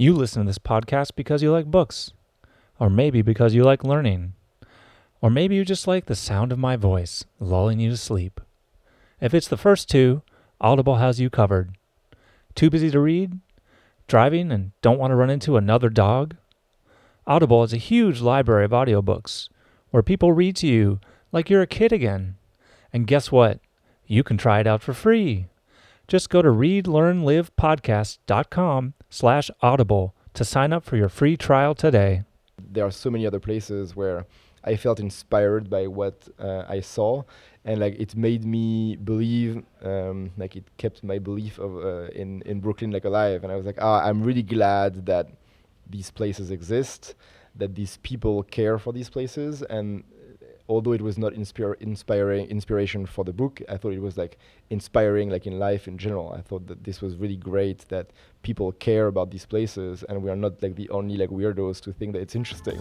[0.00, 2.12] You listen to this podcast because you like books,
[2.78, 4.32] or maybe because you like learning,
[5.20, 8.40] or maybe you just like the sound of my voice lulling you to sleep.
[9.20, 10.22] If it's the first two,
[10.58, 11.76] Audible has you covered.
[12.54, 13.40] Too busy to read?
[14.08, 16.34] Driving and don't want to run into another dog?
[17.26, 19.50] Audible is a huge library of audiobooks
[19.90, 20.98] where people read to you
[21.30, 22.36] like you're a kid again.
[22.90, 23.60] And guess what?
[24.06, 25.48] You can try it out for free.
[26.10, 32.24] Just go to readlearnlivepodcast.com slash audible to sign up for your free trial today.
[32.58, 34.26] There are so many other places where
[34.64, 37.22] I felt inspired by what uh, I saw,
[37.64, 42.42] and like it made me believe, um, like it kept my belief of uh, in
[42.42, 43.44] in Brooklyn like alive.
[43.44, 45.28] And I was like, ah, I'm really glad that
[45.88, 47.14] these places exist,
[47.54, 50.02] that these people care for these places, and
[50.70, 54.38] although it was not inspir- inspiring inspiration for the book, I thought it was like
[54.70, 56.32] inspiring, like in life in general.
[56.32, 58.12] I thought that this was really great that
[58.42, 61.92] people care about these places, and we are not like the only like weirdos to
[61.92, 62.78] think that it's interesting.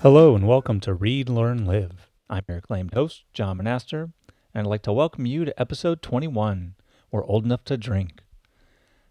[0.00, 2.07] Hello and welcome to Read, Learn, Live.
[2.30, 4.10] I'm your acclaimed host, John Monaster,
[4.52, 6.74] and I'd like to welcome you to episode 21
[7.10, 8.20] We're Old Enough to Drink.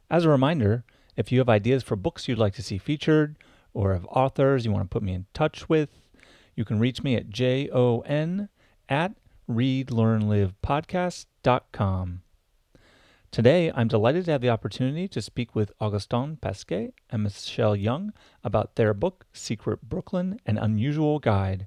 [0.07, 3.35] As a reminder, if you have ideas for books you'd like to see featured,
[3.73, 5.89] or of authors you want to put me in touch with,
[6.55, 8.49] you can reach me at jon
[8.87, 9.13] at
[9.49, 12.21] readlearnlivepodcast.com.
[13.31, 18.13] Today, I'm delighted to have the opportunity to speak with Augustin Pasquet and Michelle Young
[18.43, 21.65] about their book, Secret Brooklyn An Unusual Guide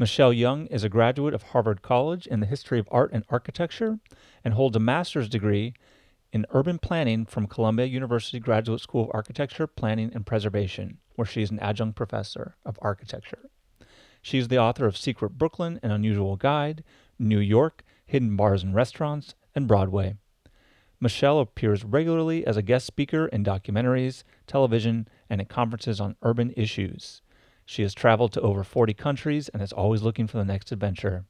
[0.00, 3.98] Michelle Young is a graduate of Harvard College in the history of art and architecture
[4.44, 5.74] and holds a master's degree
[6.32, 11.42] in urban planning from Columbia University Graduate School of Architecture, Planning, and Preservation, where she
[11.42, 13.50] is an adjunct professor of architecture.
[14.22, 16.84] She is the author of Secret Brooklyn An Unusual Guide,
[17.18, 20.14] New York, Hidden Bars and Restaurants, and Broadway.
[21.00, 26.52] Michelle appears regularly as a guest speaker in documentaries, television, and at conferences on urban
[26.56, 27.20] issues.
[27.70, 31.26] She has traveled to over 40 countries and is always looking for the next adventure.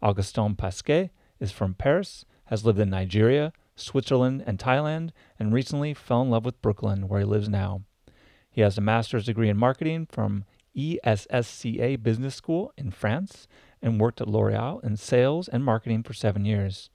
[0.00, 5.10] Augustin Pasquet is from Paris, has lived in Nigeria, Switzerland, and Thailand,
[5.40, 7.82] and recently fell in love with Brooklyn, where he lives now.
[8.48, 10.44] He has a master's degree in marketing from
[10.76, 13.48] ESSCA Business School in France
[13.82, 16.90] and worked at L'Oreal in sales and marketing for seven years.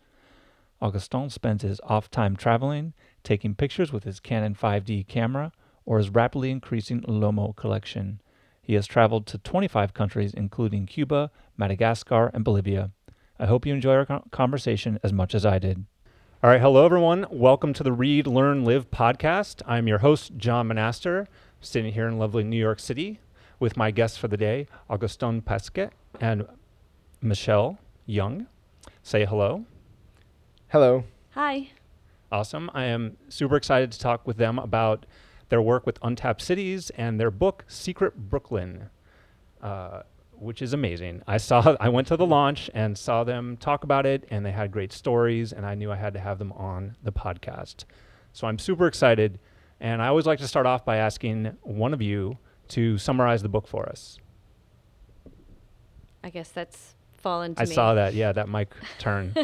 [0.79, 5.51] Augustin spends his off time traveling, taking pictures with his Canon 5D camera
[5.85, 8.21] or his rapidly increasing Lomo collection.
[8.65, 12.89] He has traveled to 25 countries, including Cuba, Madagascar, and Bolivia.
[13.37, 15.85] I hope you enjoy our conversation as much as I did.
[16.41, 17.27] All right, hello everyone.
[17.29, 19.61] Welcome to the Read, Learn, Live podcast.
[19.67, 21.27] I'm your host, John Monaster,
[21.61, 23.19] sitting here in lovely New York City
[23.59, 26.47] with my guests for the day, Augustin Pasquet and
[27.21, 27.77] Michelle
[28.07, 28.47] Young.
[29.03, 29.65] Say hello.
[30.69, 31.03] Hello.
[31.35, 31.69] Hi.
[32.31, 32.71] Awesome.
[32.73, 35.05] I am super excited to talk with them about
[35.49, 38.89] their work with Untapped Cities and their book Secret Brooklyn,
[39.61, 40.01] uh,
[40.31, 41.21] which is amazing.
[41.27, 44.51] I saw, I went to the launch and saw them talk about it, and they
[44.51, 47.85] had great stories, and I knew I had to have them on the podcast.
[48.33, 49.39] So I'm super excited,
[49.79, 52.37] and I always like to start off by asking one of you
[52.69, 54.19] to summarize the book for us.
[56.23, 57.73] I guess that's fallen to I me.
[57.73, 58.13] saw that.
[58.13, 59.35] Yeah, that mic turn.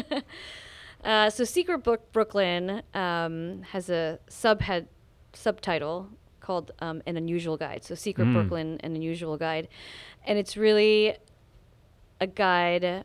[1.04, 4.86] uh, so Secret Book Brooklyn um, has a subhead
[5.32, 6.08] subtitle
[6.40, 7.84] called um, An Unusual Guide.
[7.84, 8.34] So, Secret mm.
[8.34, 9.68] Brooklyn, An Unusual Guide.
[10.26, 11.16] And it's really
[12.20, 13.04] a guide, an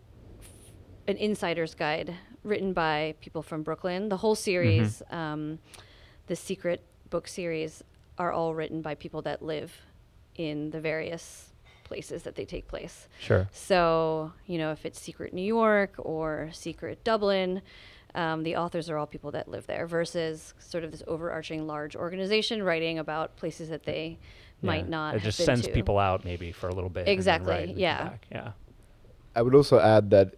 [1.18, 4.10] insider's guide written by people from Brooklyn.
[4.10, 5.16] The whole series, mm-hmm.
[5.16, 5.60] um,
[6.28, 7.84] the Secret book series,
[8.18, 9.76] are all written by people that live
[10.36, 13.08] in the various places that they take place.
[13.20, 13.48] Sure.
[13.52, 17.62] So, you know, if it's Secret New York or Secret Dublin,
[18.18, 21.96] um, the authors are all people that live there versus sort of this overarching large
[21.96, 24.18] organization writing about places that they
[24.62, 24.68] yeah.
[24.68, 25.16] might not.
[25.16, 25.72] It just sends to.
[25.72, 27.08] people out maybe for a little bit.
[27.08, 27.74] Exactly.
[27.78, 28.14] yeah.
[28.32, 28.52] Yeah.
[29.36, 30.34] I would also add that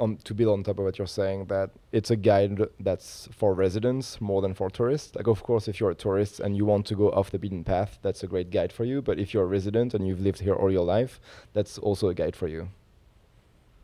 [0.00, 3.52] on, to build on top of what you're saying, that it's a guide that's for
[3.52, 5.14] residents more than for tourists.
[5.14, 7.64] Like, of course, if you're a tourist and you want to go off the beaten
[7.64, 9.02] path, that's a great guide for you.
[9.02, 11.20] But if you're a resident and you've lived here all your life,
[11.52, 12.70] that's also a guide for you.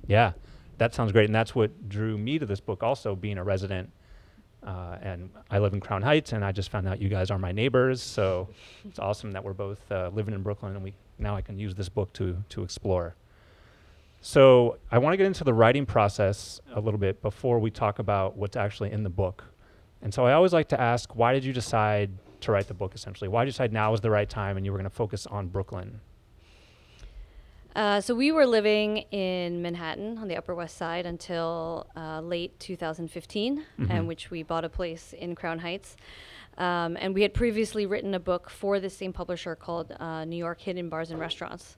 [0.07, 0.33] Yeah
[0.79, 1.27] that sounds great.
[1.27, 3.91] And that's what drew me to this book, also being a resident.
[4.63, 7.39] Uh, and I live in Crown Heights, and I just found out you guys are
[7.39, 8.01] my neighbors.
[8.03, 8.49] So
[8.85, 11.75] it's awesome that we're both uh, living in Brooklyn, and we now I can use
[11.75, 13.15] this book to to explore.
[14.21, 17.99] So I want to get into the writing process a little bit before we talk
[17.99, 19.45] about what's actually in the book.
[20.01, 22.11] And so I always like to ask, why did you decide
[22.41, 22.95] to write the book?
[22.95, 24.97] Essentially, why did you decide now was the right time and you were going to
[24.97, 26.01] focus on Brooklyn?
[27.75, 32.59] Uh, so we were living in Manhattan on the Upper West Side until uh, late
[32.61, 33.91] 2015, Mhm.
[33.91, 35.97] in which we bought a place in Crown Heights.
[36.57, 40.37] Um, and we had previously written a book for the same publisher called uh, New
[40.37, 41.77] York Hidden Bars and Restaurants.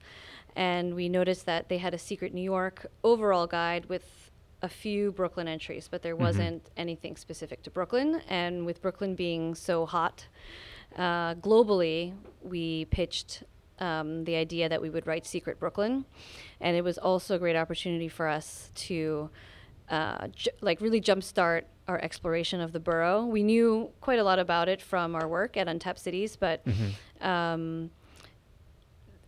[0.54, 5.12] And we noticed that they had a secret New York overall guide with a few
[5.12, 6.20] Brooklyn entries, but there Mhm.
[6.20, 8.20] wasn't anything specific to Brooklyn.
[8.28, 10.26] And with Brooklyn being so hot
[10.96, 13.42] uh, globally, we pitched
[13.78, 16.04] um, the idea that we would write Secret Brooklyn,
[16.60, 19.30] and it was also a great opportunity for us to
[19.90, 23.24] uh, ju- like really jumpstart our exploration of the borough.
[23.24, 27.24] We knew quite a lot about it from our work at Untapped Cities, but Mhm.
[27.24, 27.90] um,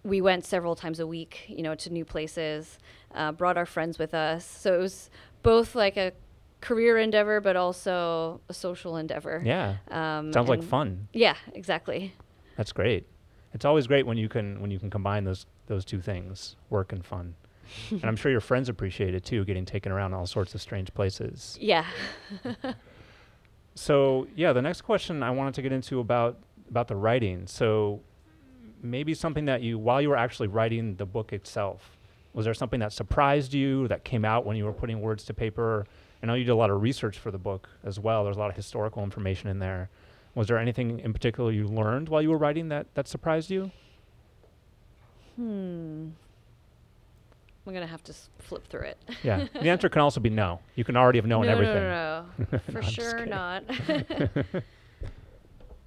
[0.04, 2.78] we went several times a week, you know, to new places,
[3.14, 4.44] uh, brought our friends with us.
[4.44, 5.10] So it was
[5.42, 6.12] both like a
[6.60, 9.42] career endeavor, but also a social endeavor.
[9.44, 11.08] Yeah, Um, sounds like fun.
[11.12, 12.14] Yeah, exactly.
[12.56, 13.06] That's great.
[13.54, 16.92] It's always great when you can when you can combine those those two things, work
[16.92, 17.34] and fun.
[17.90, 20.92] and I'm sure your friends appreciate it too, getting taken around all sorts of strange
[20.94, 21.58] places.
[21.60, 21.84] Yeah.
[23.78, 26.36] So yeah, the next question I wanted to get into about
[26.68, 27.46] about the writing.
[27.46, 28.00] So
[28.82, 31.96] maybe something that you while you were actually writing the book itself,
[32.34, 35.34] was there something that surprised you that came out when you were putting words to
[35.34, 35.86] paper?
[36.20, 38.24] I know you did a lot of research for the book as well.
[38.24, 39.90] There's a lot of historical information in there.
[40.38, 43.72] Was there anything in particular you learned while you were writing that that surprised you?
[45.34, 46.10] Hmm.
[47.66, 48.98] I'm gonna have to s- flip through it.
[49.24, 49.46] Yeah.
[49.52, 50.60] the answer can also be no.
[50.76, 51.82] You can already have known no, everything.
[51.82, 52.58] No, no, no.
[52.70, 53.30] For I'm sure kidding.
[53.30, 53.64] not.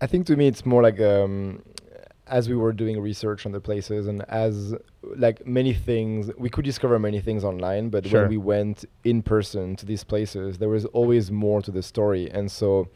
[0.01, 1.63] I think to me it's more like um,
[2.27, 4.75] as we were doing research on the places and as
[5.15, 8.21] like many things we could discover many things online, but Sure.
[8.24, 12.30] when we went in person to these places, there was always more to the story.
[12.30, 12.89] And so,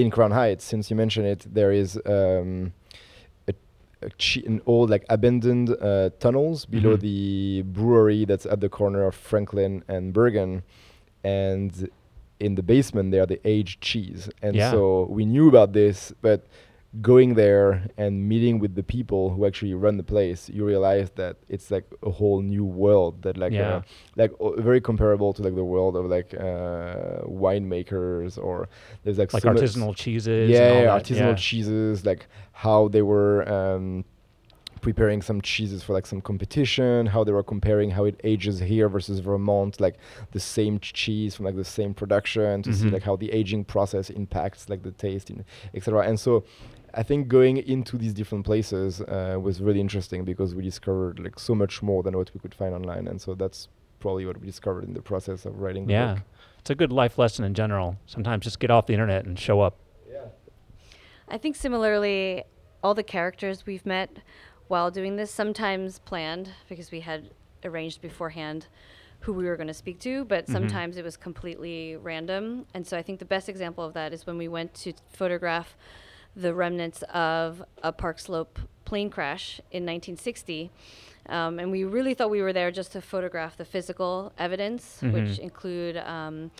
[0.00, 2.72] in Crown Heights, since you mentioned it, there is um,
[3.48, 3.54] a,
[4.02, 7.00] a chi- an old like abandoned uh, tunnels below Mhm.
[7.00, 10.62] the brewery that's at the corner of Franklin and Bergen,
[11.24, 11.70] and
[12.40, 14.70] in the basement there are the aged cheese and Yeah.
[14.70, 16.46] so we knew about this but
[17.00, 21.36] going there and meeting with the people who actually run the place you realize that
[21.48, 23.76] it's like a whole new world that like Yeah.
[23.76, 23.82] uh,
[24.16, 28.68] like o- very comparable to like the world of like uh, winemakers or
[29.04, 30.50] there's like Like so artisanal cheeses.
[30.50, 31.34] yeah, yeah, artisanal yeah.
[31.34, 34.04] cheeses, like how they were um,
[34.80, 38.88] preparing some cheeses for like some competition, how they were comparing how it ages here
[38.88, 39.96] versus Vermont, like
[40.32, 42.92] the same cheese from like the same production to see Mhm.
[42.92, 46.02] like how the aging process impacts like the taste, in etc.
[46.08, 46.44] And so.
[46.94, 51.38] I think going into these different places uh, was really interesting because we discovered like
[51.38, 53.68] so much more than what we could find online, and so that's
[54.00, 56.14] probably what we discovered in the process of writing the Yeah.
[56.14, 56.22] book.
[56.60, 57.96] It's a good life lesson in general.
[58.06, 59.76] Sometimes just get off the internet and show up.
[60.10, 60.26] Yeah,
[61.28, 62.44] I think similarly,
[62.82, 64.18] all the characters we've met
[64.68, 67.30] while doing this, sometimes planned because we had
[67.64, 68.66] arranged beforehand
[69.20, 70.52] who we were going to speak to, but Mhm.
[70.52, 72.66] sometimes it was completely random.
[72.72, 75.76] And so I think the best example of that is when we went to photograph
[76.36, 80.70] the remnants of a Park Slope plane crash in 1960.
[81.28, 85.12] Um, and we really thought we were there just to photograph the physical evidence, which
[85.12, 85.38] Mhm.
[85.40, 86.50] include um,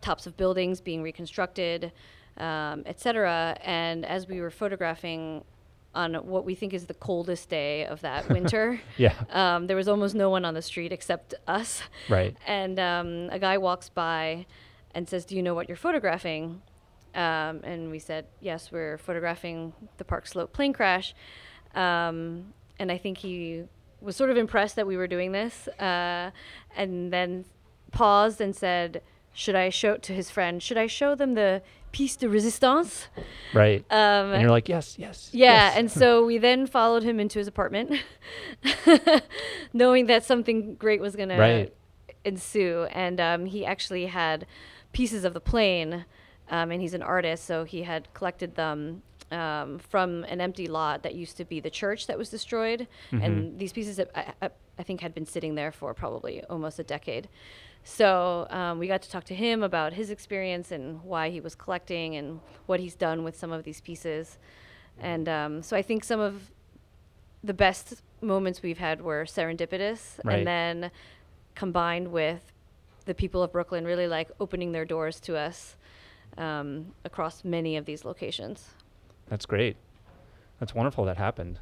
[0.00, 1.92] tops of buildings being reconstructed,
[2.38, 3.56] um, et cetera.
[3.62, 5.44] And as we were photographing
[5.94, 9.14] on what we think is the coldest day of that winter, Yeah.
[9.30, 11.82] um, there was almost no one on the street except us.
[12.08, 12.36] Right.
[12.46, 14.46] And um, a guy walks by
[14.94, 16.62] and says, Do you know what you're photographing?
[17.16, 21.14] Um, and we said, Yes, we're photographing the Park Slope plane crash.
[21.74, 23.64] Um, and I think he
[24.00, 26.30] was sort of impressed that we were doing this uh,
[26.76, 27.44] and then
[27.90, 29.00] paused and said,
[29.32, 33.08] Should I show to his friend, should I show them the piece de resistance?
[33.54, 33.82] Right.
[33.90, 35.30] Um, and you're like, yes, yes.
[35.32, 37.92] yeah, yes." and so we then followed him into his apartment,
[39.72, 41.72] knowing that something great was going Right.
[42.06, 42.86] to ensue.
[42.92, 44.46] And um, he actually had
[44.92, 46.04] pieces of the plane,
[46.50, 51.02] um, and he's an artist, so he had collected them um, from an empty lot
[51.02, 52.86] that used to be the church that was destroyed.
[53.10, 53.24] Mhm.
[53.24, 56.84] And these pieces, I, I, I think, had been sitting there for probably almost a
[56.84, 57.28] decade.
[57.82, 61.54] So um, we got to talk to him about his experience and why he was
[61.54, 64.38] collecting and what he's done with some of these pieces.
[65.00, 66.50] And um, so I think some of
[67.44, 70.38] the best moments we've had were serendipitous Right.
[70.38, 70.90] and then
[71.54, 72.52] combined with
[73.04, 75.76] the people of Brooklyn really like opening their doors to us
[76.38, 78.70] um, across many of these locations.
[79.28, 79.76] That's great.
[80.60, 81.58] That's wonderful that happened.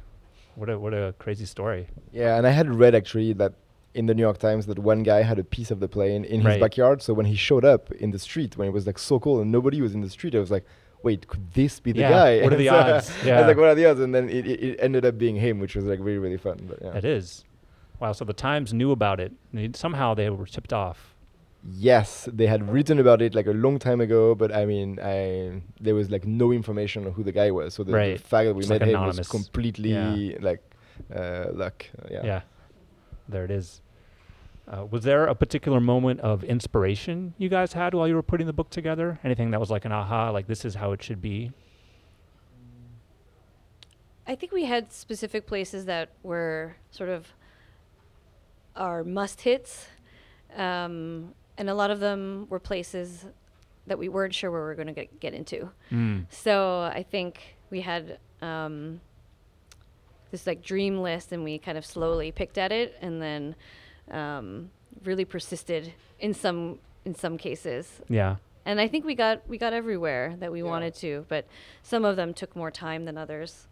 [0.55, 1.87] What a what a crazy story.
[2.13, 3.53] Yeah, and I had read actually that
[3.93, 6.39] in the New York Times that one guy had a piece of the plane in
[6.41, 6.59] his Right.
[6.61, 7.01] backyard.
[7.01, 9.51] So when he showed up in the street, when it was like so cold and
[9.51, 10.65] nobody was in the street, I was like,
[11.03, 12.41] wait, could this be the Yeah, guy?
[12.41, 13.09] what are the And so odds?
[13.15, 13.47] I was Yeah.
[13.47, 13.99] like, what are the odds?
[13.99, 16.65] And then it, it, it ended up being him, which was like really really fun.
[16.67, 16.97] But yeah.
[16.97, 17.43] It is.
[17.99, 18.11] Wow.
[18.11, 19.31] So the Times knew about it.
[19.53, 21.14] They- Somehow they were tipped off.
[21.67, 25.61] Yes, they had written about it like a long time ago, but I mean, I
[25.81, 27.73] there was like no information on who the guy was.
[27.73, 29.17] So the, the fact that we It's met like him anonymous.
[29.17, 30.37] was completely Yeah.
[30.41, 30.61] like
[31.13, 31.85] uh, luck.
[31.97, 32.25] Uh, yeah.
[32.25, 32.41] Yeah.
[33.27, 33.81] There it is.
[34.67, 38.45] Uh, was there a particular moment of inspiration you guys had while you were putting
[38.47, 39.19] the book together?
[39.23, 41.51] Anything that was like an aha, like this is how it should be?
[44.27, 47.33] I think we had specific places that were sort of
[48.75, 49.87] our must hits.
[50.55, 53.25] Um, and a lot of them were places
[53.87, 55.69] that we weren't sure where we were going to get, get into.
[55.91, 56.25] Mm.
[56.29, 58.99] So I think we had um,
[60.31, 63.55] this like dream list, and we kind of slowly picked at it, and then
[64.11, 64.71] um,
[65.03, 68.01] really persisted in some in some cases.
[68.09, 68.37] Yeah.
[68.65, 70.69] And I think we got we got everywhere that we Yeah.
[70.69, 71.45] wanted to, but
[71.83, 73.67] some of them took more time than others.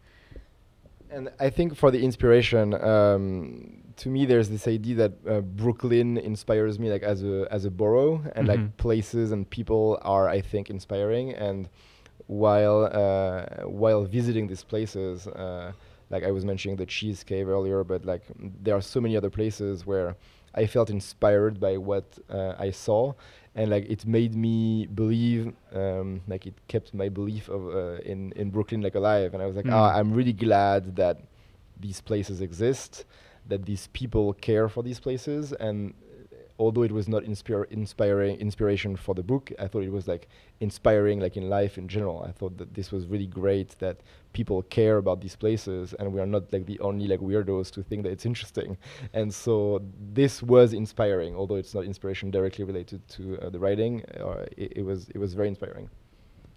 [1.09, 6.17] And I think for the inspiration, um, to me, there's this idea that uh, Brooklyn
[6.17, 8.51] inspires me, like as a as a borough, and Mhm.
[8.53, 11.33] like places and people are, I think, inspiring.
[11.33, 11.69] And
[12.27, 15.71] while uh, while visiting these places, uh,
[16.09, 18.23] like I was mentioning the cheese cave earlier, but like
[18.63, 20.15] there are so many other places where
[20.55, 23.13] I felt inspired by what uh, I saw,
[23.55, 28.31] and like it made me believe, um, like it kept my belief of uh, in
[28.33, 29.73] in Brooklyn like alive, and I was like, Mm.
[29.73, 31.17] ah, I'm really glad that
[31.79, 33.05] these places exist,
[33.47, 35.93] that these people care for these places, and
[36.59, 40.27] although it was not inspire inspiring inspiration for the book, I thought it was like
[40.59, 42.23] inspiring, like in life in general.
[42.27, 43.97] I thought that this was really great that
[44.33, 47.83] people care about these places, and we are not like the only like weirdos to
[47.83, 48.77] think that it's interesting.
[49.13, 49.81] And so
[50.13, 54.03] this was inspiring, although it's not inspiration directly related to uh, the writing.
[54.19, 55.89] Uh, it, it was it was very inspiring.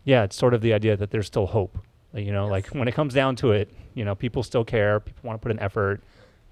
[0.05, 1.79] Yeah, it's sort of the idea that there's still hope.
[2.15, 2.51] You know, Yes.
[2.53, 5.01] like when it comes down to it, you know, people still care.
[5.01, 6.01] People want to put an effort,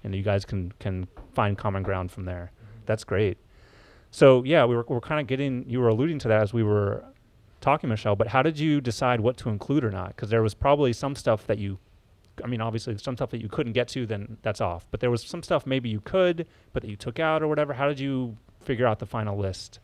[0.05, 2.51] and you guys can can find common ground from there.
[2.85, 3.37] That's great.
[4.11, 5.65] So yeah, we were we're kind of getting.
[5.67, 7.03] You were alluding to that as we were
[7.59, 8.15] talking, Michelle.
[8.15, 10.09] But how did you decide what to include or not?
[10.15, 11.79] Because there was probably some stuff that you.
[12.43, 14.85] I mean, obviously, some stuff that you couldn't get to, then that's off.
[14.91, 17.73] But there was some stuff maybe you could, but that you took out or whatever.
[17.73, 19.79] How did you figure out the final list?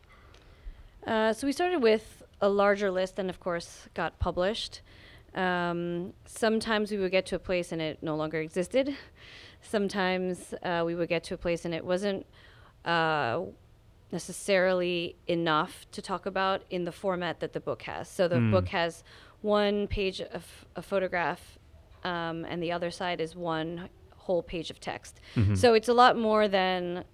[1.06, 4.82] Uh, so we started with a larger list, and of course got published.
[5.34, 8.94] Um, sometimes we would get to a place and it no longer existed.
[9.62, 12.26] Sometimes uh, we would get to a place and it wasn't
[12.84, 13.40] uh,
[14.10, 18.08] necessarily enough to talk about in the format that the book has.
[18.08, 18.50] So the Mm.
[18.50, 19.02] book has
[19.40, 20.44] one page of
[20.76, 21.58] a photograph,
[22.04, 25.20] um, and the other side is one whole page of text.
[25.36, 25.56] Mhm.
[25.56, 27.04] So it's a lot more than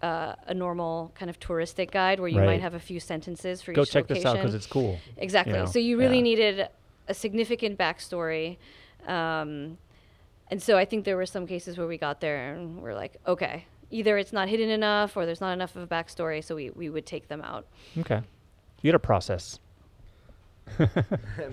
[0.00, 2.46] uh, a normal kind of touristic guide where you Right.
[2.46, 4.22] might have a few sentences for go each check location.
[4.22, 5.00] this out because it's cool.
[5.16, 5.54] exactly.
[5.54, 6.22] know, So you really yeah.
[6.22, 6.68] needed
[7.08, 8.58] a significant backstory.
[9.08, 9.76] Um,
[10.50, 13.16] and so I think there were some cases where we got there and we're like,
[13.26, 16.70] okay, either it's not hidden enough or there's not enough of a backstory, so we,
[16.70, 17.66] we would take them out.
[17.98, 18.22] Okay,
[18.82, 19.58] you had a process.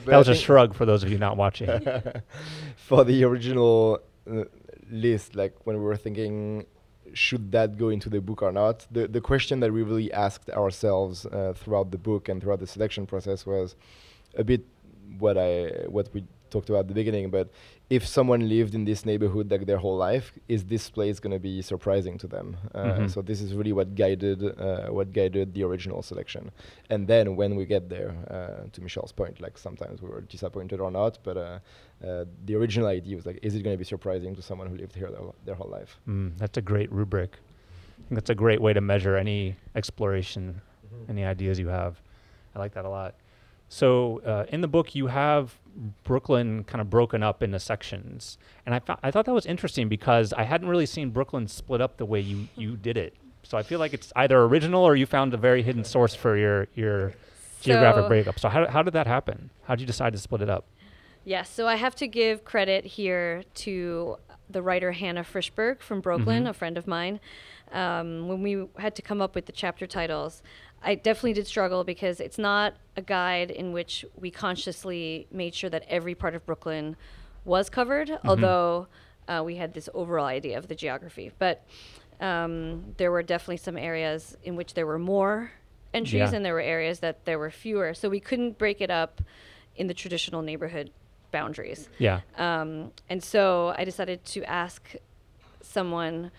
[0.05, 1.69] That was a shrug for those of you not watching.
[2.75, 3.99] for the original
[4.29, 4.43] uh,
[4.91, 6.65] list, like when we were thinking,
[7.13, 8.85] should that go into the book or not?
[8.91, 12.67] The the question that we really asked ourselves uh, throughout the book and throughout the
[12.67, 13.75] selection process was
[14.35, 14.65] a bit
[15.17, 16.25] what I what we
[16.55, 17.25] talked about at the beginning.
[17.37, 17.47] But
[17.97, 21.43] if someone lived in this neighborhood like their whole life, is this place going to
[21.51, 22.47] be surprising to them?
[22.73, 23.09] Uh, Mhm.
[23.13, 26.43] So this is really what guided uh, what guided the original selection.
[26.93, 28.35] And then when we get there, uh,
[28.73, 31.43] to Michelle's point, like sometimes we were disappointed or not, but uh,
[32.07, 34.77] uh, the original idea was like, is it going to be surprising to someone who
[34.83, 35.91] lived here their, their whole life?
[36.07, 37.31] Mm, that's a great rubric.
[37.97, 39.41] I think that's a great way to measure any
[39.81, 40.43] exploration,
[41.13, 41.93] any ideas you have.
[42.55, 43.13] I like that a lot.
[43.69, 45.55] So uh, in the book, you have
[46.03, 49.89] Brooklyn kind of broken up into sections, and I thought I thought that was interesting
[49.89, 53.13] because I hadn't really seen Brooklyn split up the way you you did it.
[53.43, 56.37] So I feel like it's either original or you found a very hidden source for
[56.37, 57.13] your your
[57.61, 58.39] geographic breakup.
[58.39, 59.49] So how how did that happen?
[59.63, 60.65] How did you decide to split it up?
[61.27, 64.17] Yes, so I have to give credit here to
[64.47, 66.49] the writer Hannah Frishberg from Brooklyn, Mhm.
[66.49, 67.19] a friend of mine.
[67.71, 70.41] Um, when we had to come up with the chapter titles,
[70.83, 75.69] I definitely did struggle because it's not a guide in which we consciously made sure
[75.69, 76.95] that every part of Brooklyn
[77.43, 78.87] was covered, although
[79.27, 81.31] uh, we had this overall idea of the geography.
[81.39, 81.65] But
[82.21, 85.51] um, there were definitely some areas in which there were more
[85.93, 86.35] entries, Yeah.
[86.35, 87.93] and there were areas that there were fewer.
[87.93, 89.21] So we couldn't break it up
[89.75, 90.91] in the traditional neighborhood
[91.31, 91.89] boundaries.
[91.97, 92.21] Yeah.
[92.37, 94.95] Um, and so I decided to ask
[95.61, 96.31] someone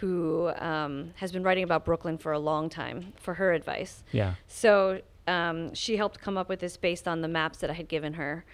[0.00, 4.04] who um, has been writing about Brooklyn for a long time for her advice.
[4.12, 4.34] Yeah.
[4.46, 7.88] So um, she helped come up with this based on the maps that I had
[7.88, 8.44] given her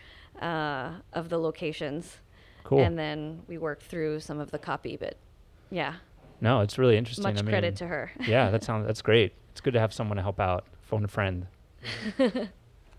[0.40, 2.18] uh, of the locations.
[2.64, 2.80] Cool.
[2.80, 5.16] And then we worked through some of the copy, but
[5.70, 5.96] yeah,
[6.40, 7.22] no, it's really interesting.
[7.22, 8.10] much I mean, credit to her.
[8.26, 9.34] yeah, that sounds that's great.
[9.52, 11.46] It's good to have someone to help out, phone a friend.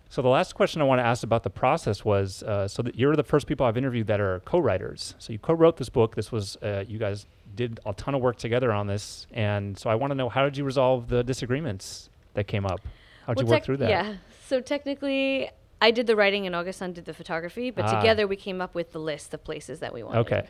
[0.09, 2.95] so the last question I want to ask about the process was, uh, so that
[2.95, 5.15] you're the first people I've interviewed that are co-writers.
[5.17, 6.15] So you co-wrote this book.
[6.15, 7.25] This was uh, you guys
[7.55, 10.43] did a ton of work together on this, and so I want to know how
[10.45, 12.81] did you resolve the disagreements that came up?
[13.25, 13.89] How did Well, you work tec- through that?
[13.89, 14.15] Yeah.
[14.47, 15.49] So technically,
[15.81, 17.99] I did the writing and Augustin did the photography, but Ah.
[17.99, 20.19] together we came up with the list of places that we wanted.
[20.19, 20.47] Okay.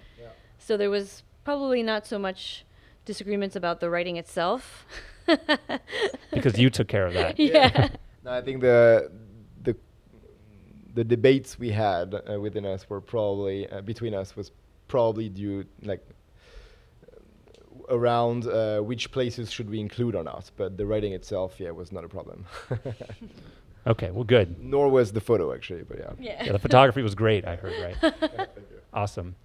[0.57, 2.65] So there was probably not so much
[3.05, 4.85] disagreements about the writing itself.
[6.31, 7.39] Because you took care of that.
[7.39, 7.89] yeah.
[8.23, 9.11] No, I think the
[9.63, 9.75] the
[10.93, 14.51] the debates we had uh, within us were probably uh, between us was
[14.87, 16.05] probably due like
[17.89, 20.51] around uh, which places should we include or not.
[20.57, 22.45] But the writing itself, yeah, was not a problem.
[23.87, 24.09] Okay.
[24.09, 24.59] Well, good.
[24.63, 26.11] Nor was the photo actually, but yeah.
[26.19, 26.43] Yeah.
[26.45, 27.45] Yeah, the photography was great.
[27.45, 28.49] I heard right.
[28.93, 29.35] Awesome.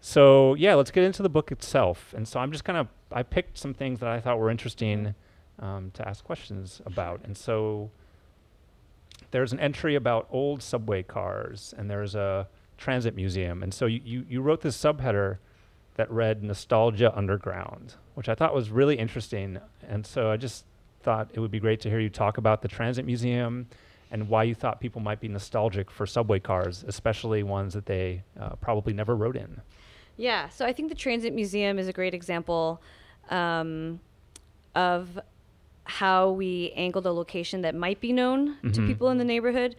[0.00, 2.12] So yeah, let's get into the book itself.
[2.16, 5.14] And so I'm just kind of I picked some things that I thought were interesting
[5.58, 7.22] um, to ask questions about.
[7.24, 7.90] And so
[9.30, 13.62] there's an entry about old subway cars, and there's a transit museum.
[13.62, 15.38] And so you, you, you wrote this subheader
[15.94, 19.58] that read Nostalgia Underground, which I thought was really interesting.
[19.86, 20.64] And so I just
[21.02, 23.68] thought it would be great to hear you talk about the transit museum
[24.10, 28.22] and why you thought people might be nostalgic for subway cars, especially ones that they
[28.38, 29.60] uh, probably never rode in.
[30.16, 32.82] Yeah, so I think the Transit Museum is a great example
[33.30, 34.00] um,
[34.74, 35.18] of
[35.84, 38.86] how we angled a location that might be known to Mhm.
[38.86, 39.74] people in the neighborhood.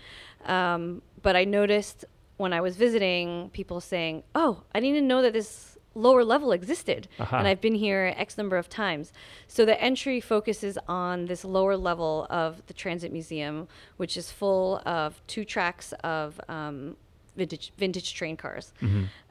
[0.46, 2.04] Um, but I noticed
[2.38, 6.52] when I was visiting, people saying, "Oh, I didn't even know that this lower level
[6.52, 7.38] existed, Aha.
[7.38, 9.14] and I've been here X number of times."
[9.48, 14.82] So the entry focuses on this lower level of the Transit Museum, which is full
[14.86, 16.96] of two tracks of um,
[17.36, 18.74] vintage vintage train cars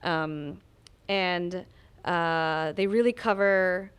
[0.02, 0.60] um,
[1.08, 1.64] and
[2.04, 3.92] uh, they really cover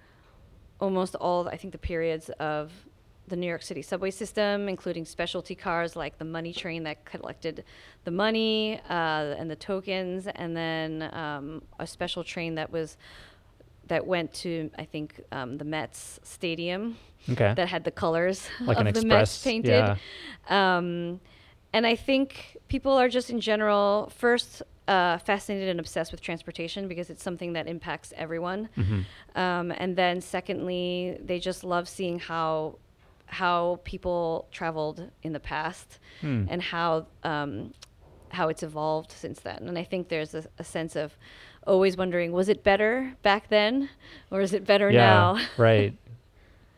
[0.79, 2.71] almost all I think the periods of
[3.33, 7.63] the New York City subway system, including specialty cars like the money train that collected
[8.03, 12.95] the money uh, and the tokens, and then um, a special train that was
[13.87, 16.95] that went to I think um, the Mets stadium
[17.31, 17.53] Okay.
[17.55, 19.83] that had the colors Like of an the Mets painted.
[19.83, 19.97] yeah.
[20.77, 21.19] Um,
[21.73, 26.87] and I think people are just in general first uh, fascinated and obsessed with transportation
[26.87, 28.67] because it's something that impacts everyone.
[28.77, 29.05] Mhm.
[29.35, 32.77] Um, and then secondly, they just love seeing how
[33.33, 36.45] how people traveled in the past Hmm.
[36.47, 37.73] and how um,
[38.29, 39.67] how it's evolved since then.
[39.67, 41.17] And I think there's a, a sense of
[41.67, 43.89] always wondering, was it better back then,
[44.31, 45.39] or is it better yeah, now?
[45.57, 45.95] right.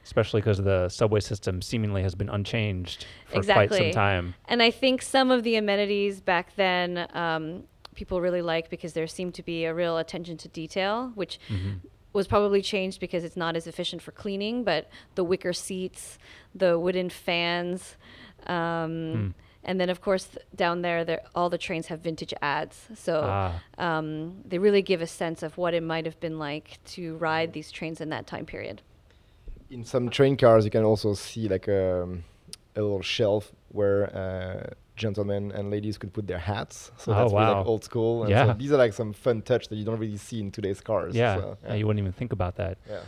[0.03, 4.35] Especially because the subway system seemingly has been unchanged for quite some time.
[4.47, 7.63] And I think some of the amenities back then um,
[7.95, 11.79] people really like because there seemed to be a real attention to detail, which Mhm.
[12.15, 14.63] Was probably changed because it's not as efficient for cleaning.
[14.63, 16.17] But the wicker seats,
[16.56, 17.95] the wooden fans,
[18.47, 19.28] um, Hmm.
[19.63, 22.88] and then of course th- down there, there, all the trains have vintage ads.
[22.95, 23.62] So Ah.
[23.78, 27.54] um, they really give a sense of what it might have been like to ride
[27.54, 28.82] these trains in that time period.
[29.71, 32.04] in some train cars you can also see like a,
[32.75, 37.34] a little shelf where uh, gentlemen and ladies could put their hats so Oh, that's
[37.34, 37.58] really wow.
[37.60, 38.45] like old school and Yeah.
[38.47, 41.15] so these are like some fun touch that you don't really see in today's cars
[41.15, 41.36] Yeah.
[41.38, 42.77] so, yeah, you wouldn't even think about that.
[42.89, 42.99] yeah.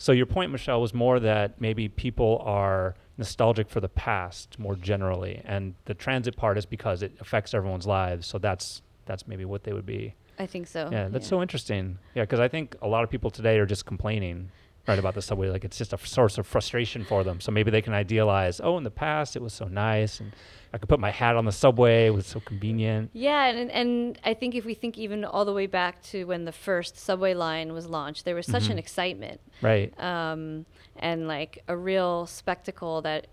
[0.00, 4.76] So your point, Michelle, was more that maybe people are nostalgic for the past more
[4.76, 8.24] generally, and the transit part is because it affects everyone's lives.
[8.28, 10.14] So that's that's maybe what they would be.
[10.38, 10.88] I think so.
[10.92, 11.98] yeah, that's so interesting.
[12.14, 14.50] Yeah, because I think a lot of people today are just complaining,
[14.88, 15.48] right, about the subway.
[15.50, 17.40] Like it's just a source of frustration for them.
[17.40, 20.32] So maybe they can idealize, oh, in the past it was so nice, and
[20.72, 22.06] I could put my hat on the subway.
[22.06, 23.10] It was so convenient.
[23.12, 26.44] Yeah, and and I think if we think even all the way back to when
[26.44, 28.80] the first subway line was launched, there was such an Mhm.
[28.80, 29.92] excitement Right.
[30.00, 33.26] um, and like a real spectacle that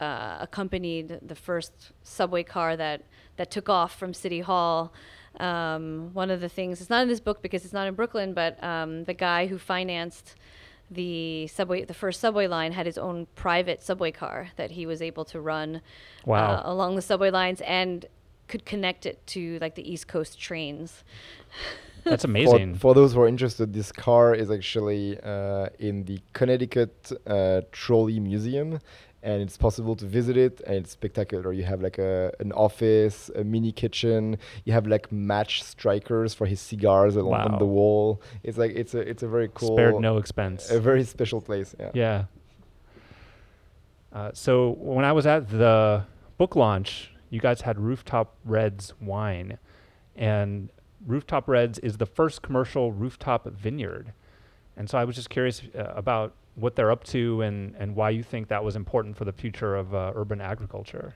[0.00, 3.02] uh, accompanied the first subway car that
[3.36, 4.92] that took off from City Hall.
[5.38, 8.34] Um, one of the things it's not in this book because it's not in Brooklyn,
[8.34, 10.34] but um, the guy who financed
[10.90, 15.00] the subway, the first subway line, had his own private subway car that he was
[15.00, 15.80] able to run
[16.26, 16.54] Wow.
[16.56, 18.06] uh, along the subway lines and
[18.48, 21.04] could connect it to like the East Coast trains.
[22.04, 22.76] That's amazing.
[22.76, 28.20] for those who are interested, this car is actually uh, in the Connecticut uh, Trolley
[28.20, 28.78] Museum,
[29.22, 31.52] and it's possible to visit it, and it's spectacular.
[31.52, 34.38] You have like a an office, a mini kitchen.
[34.64, 38.22] You have like match strikers for his cigars along on the wall.
[38.42, 40.70] It's like it's a it's a very cool, Spared no expense.
[40.70, 41.74] a very special place.
[41.78, 41.90] Yeah.
[41.94, 42.24] Yeah.
[44.12, 46.04] Uh, so when I was at the
[46.36, 49.58] book launch, you guys had Rooftop Reds wine,
[50.16, 50.70] and
[51.06, 54.12] Rooftop Reds is the first commercial rooftop vineyard.
[54.76, 58.10] And so I was just curious uh, about what they're up to and, and why
[58.10, 61.14] you think that was important for the future of uh, urban agriculture.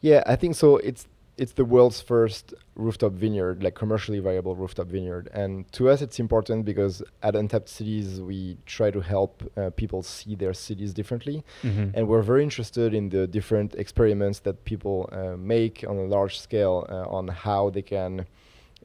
[0.00, 0.76] Yeah, I think so.
[0.78, 1.06] It's
[1.38, 5.30] it's the world's first rooftop vineyard, like commercially viable rooftop vineyard.
[5.32, 10.02] And to us, it's important because at Untapped Cities, we try to help uh, people
[10.02, 11.42] see their cities differently.
[11.62, 11.90] Mm-hmm.
[11.94, 16.38] And we're very interested in the different experiments that people uh, make on a large
[16.38, 18.26] scale uh, on how they can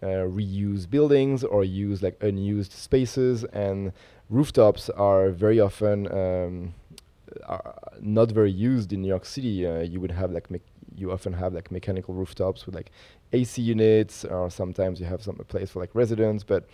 [0.03, 3.43] uh, reuse buildings or use like unused spaces.
[3.45, 3.91] And
[4.29, 6.73] rooftops are very often um,
[7.45, 9.65] are not very used in New York City.
[9.65, 10.47] Uh, you would have like
[10.95, 12.91] you often have like mechanical rooftops with like
[13.33, 16.43] AC units, or sometimes you have some place for like residents.
[16.43, 16.67] But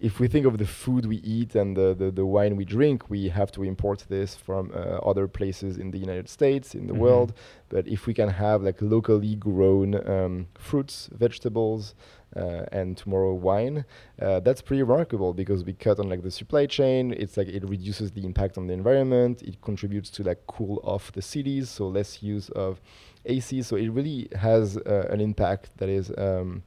[0.00, 3.10] if we think of the food we eat and the, the, the wine we drink,
[3.10, 4.78] we have to import this from uh,
[5.10, 6.98] other places in the United States, in the Mhm.
[6.98, 7.32] world.
[7.68, 11.94] But if we can have like locally grown um, fruits, vegetables,
[12.36, 13.84] uh, and tomorrow wine,
[14.20, 17.12] uh, that's pretty remarkable because we cut on like the supply chain.
[17.12, 19.42] It's like it reduces the impact on the environment.
[19.42, 22.80] It contributes to like cool off the cities, so less use of
[23.24, 23.62] AC.
[23.62, 26.62] So it really has uh, an impact that is um,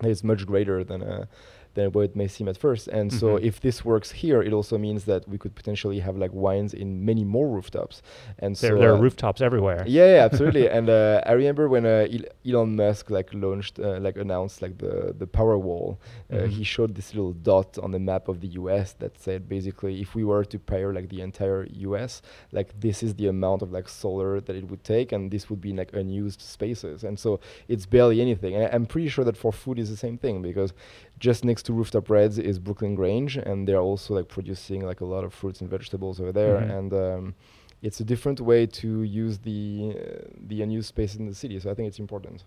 [0.00, 1.26] that is much greater than uh,
[1.74, 2.88] than what it may seem at first.
[2.88, 3.42] And so Mhm.
[3.50, 7.04] if this works here, it also means that we could potentially have like wines in
[7.04, 8.00] many more rooftops.
[8.38, 9.82] And There, so there uh, are rooftops everywhere.
[9.86, 10.68] yeah, yeah, absolutely.
[10.76, 12.06] and uh, I remember when uh,
[12.48, 15.98] Elon Musk like launched, uh, like announced like the the Power Wall.
[16.32, 16.48] Uh, Mhm.
[16.58, 18.92] He showed this little dot on the map of the U.S.
[19.02, 23.14] that said basically if we were to power like the entire U.S., like this is
[23.20, 26.40] the amount of like solar that it would take, and this would be like unused
[26.56, 27.02] spaces.
[27.04, 27.30] And so
[27.72, 28.54] it's barely anything.
[28.54, 30.72] And I- I'm pretty sure that for food is the same thing because
[31.18, 35.04] just next to Rooftop Reds is Brooklyn Grange, and they're also like producing like a
[35.04, 36.60] lot of fruits and vegetables over there.
[36.60, 36.78] Mhm.
[36.78, 37.34] And um,
[37.82, 41.58] it's a different way to use the uh, the unused space in the city.
[41.60, 42.44] So I think it's important.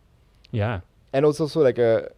[0.52, 0.82] Yeah.
[1.14, 2.12] And also like a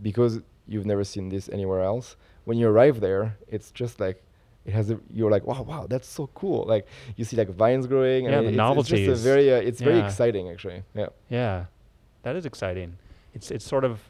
[0.00, 2.16] because you've never seen this anywhere else.
[2.44, 4.22] When you arrive there, it's just like
[4.64, 6.64] it has a you're like wow wow that's so cool.
[6.66, 8.24] Like you see like vines growing.
[8.24, 10.82] Yeah, and the it's, novelty It's just a very uh, it's very exciting actually.
[10.94, 11.08] Yeah.
[11.28, 11.64] Yeah,
[12.22, 12.96] that is exciting.
[13.34, 14.00] It's it's sort of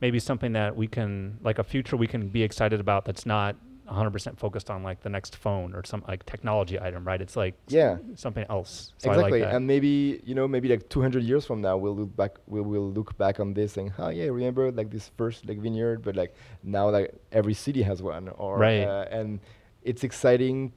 [0.00, 3.56] maybe something that we can like a future we can be excited about that's not
[3.88, 7.20] 100% focused on like the next phone or some like technology item, right?
[7.20, 7.98] It's like Yeah.
[8.14, 8.92] something else.
[8.98, 12.14] So exactly, like and maybe you know, maybe like 200 years from now, we'll look
[12.14, 12.38] back.
[12.46, 16.02] We'll, we'll look back on this and "Oh yeah, remember like this first like vineyard?"
[16.02, 18.84] But like now, like every city has one, or Right.
[18.84, 19.40] uh, and
[19.82, 20.72] it's exciting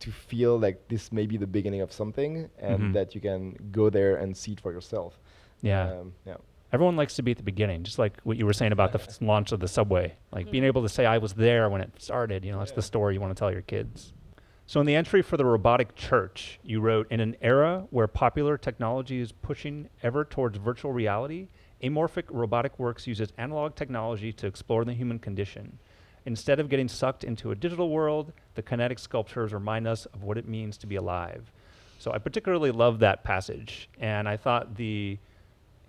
[0.00, 2.92] to feel like this may be the beginning of something, and Mhm.
[2.94, 5.20] that you can go there and see it for yourself.
[5.60, 5.90] yeah.
[5.90, 6.36] um, yeah,
[6.72, 9.00] Everyone likes to be at the beginning, just like what you were saying about the
[9.00, 10.14] f- launch of the subway.
[10.32, 10.68] Like being Mhm.
[10.68, 13.20] able to say, I was there when it started, you know, that's the story you
[13.20, 14.12] want to tell your kids.
[14.66, 18.58] So, in the entry for the robotic church, you wrote In an era where popular
[18.58, 21.48] technology is pushing ever towards virtual reality,
[21.82, 25.78] Amorphic Robotic Works uses analog technology to explore the human condition.
[26.26, 30.36] Instead of getting sucked into a digital world, the kinetic sculptures remind us of what
[30.36, 31.50] it means to be alive.
[31.98, 35.18] So, I particularly love that passage, and I thought the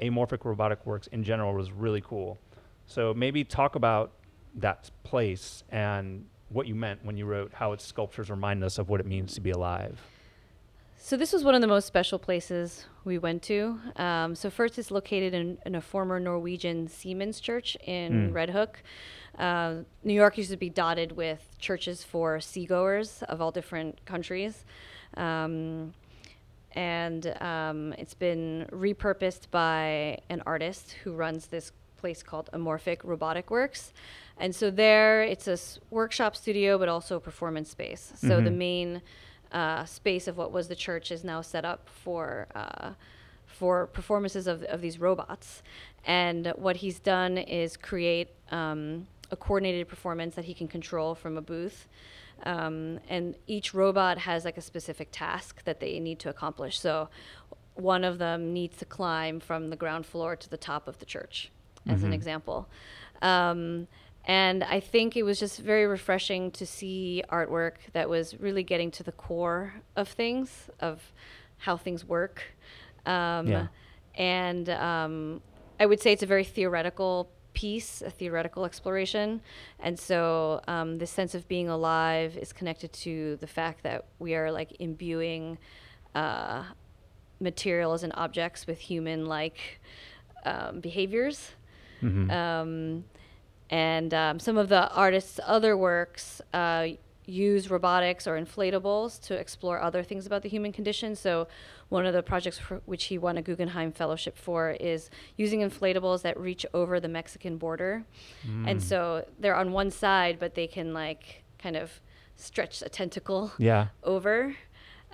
[0.01, 2.37] amorphic robotic works in general was really cool.
[2.85, 4.11] So maybe talk about
[4.55, 8.89] that place and what you meant when you wrote how its sculptures remind us of
[8.89, 10.01] what it means to be alive.
[10.97, 13.79] So this was one of the most special places we went to.
[13.95, 18.33] Um, so first, it's located in, in a former Norwegian Seamen's church in Mm.
[18.33, 18.83] Red Hook.
[19.37, 24.65] Uh, New York used to be dotted with churches for seagoers of all different countries.
[25.15, 25.93] Um,
[26.73, 33.49] and um, it's been repurposed by an artist who runs this place called Amorphic Robotic
[33.51, 33.91] Works.
[34.37, 38.13] And so there, it's a s- workshop studio, but also a performance space.
[38.15, 38.57] So the Mhm.
[38.57, 39.01] main
[39.51, 42.91] uh, space of what was the church is now set up for uh,
[43.47, 45.63] for performances of, of these robots.
[46.05, 51.35] And what he's done is create um, a coordinated performance that he can control from
[51.35, 51.87] a booth.
[52.43, 56.79] Um, and each robot has like a specific task that they need to accomplish.
[56.79, 57.09] So
[57.75, 61.05] one of them needs to climb from the ground floor to the top of the
[61.05, 61.51] church,
[61.87, 62.13] as an Mhm.
[62.13, 62.67] example.
[63.21, 63.87] Um,
[64.25, 68.91] and I think it was just very refreshing to see artwork that was really getting
[68.91, 71.13] to the core of things, of
[71.57, 72.43] how things work.
[73.05, 73.67] Um, Yeah.
[74.15, 75.41] And um,
[75.79, 79.41] I would say it's a very theoretical piece, a theoretical exploration.
[79.79, 84.35] And so um, this sense of being alive is connected to the fact that we
[84.35, 85.57] are like imbuing
[86.15, 86.63] uh,
[87.39, 89.79] materials and objects with human like
[90.45, 91.51] um, behaviors.
[92.01, 92.31] Mhm.
[92.31, 93.03] Um,
[93.69, 96.87] and um, some of the artist's other works uh,
[97.29, 101.15] use robotics or inflatables to explore other things about the human condition.
[101.15, 101.47] So,
[101.89, 106.21] one of the projects for which he won a Guggenheim Fellowship for is using inflatables
[106.23, 108.03] that reach over the Mexican border.
[108.43, 108.81] And Mm.
[108.81, 112.01] so they're on one side, but they can like kind of
[112.35, 113.87] stretch a tentacle Yeah.
[114.03, 114.55] over.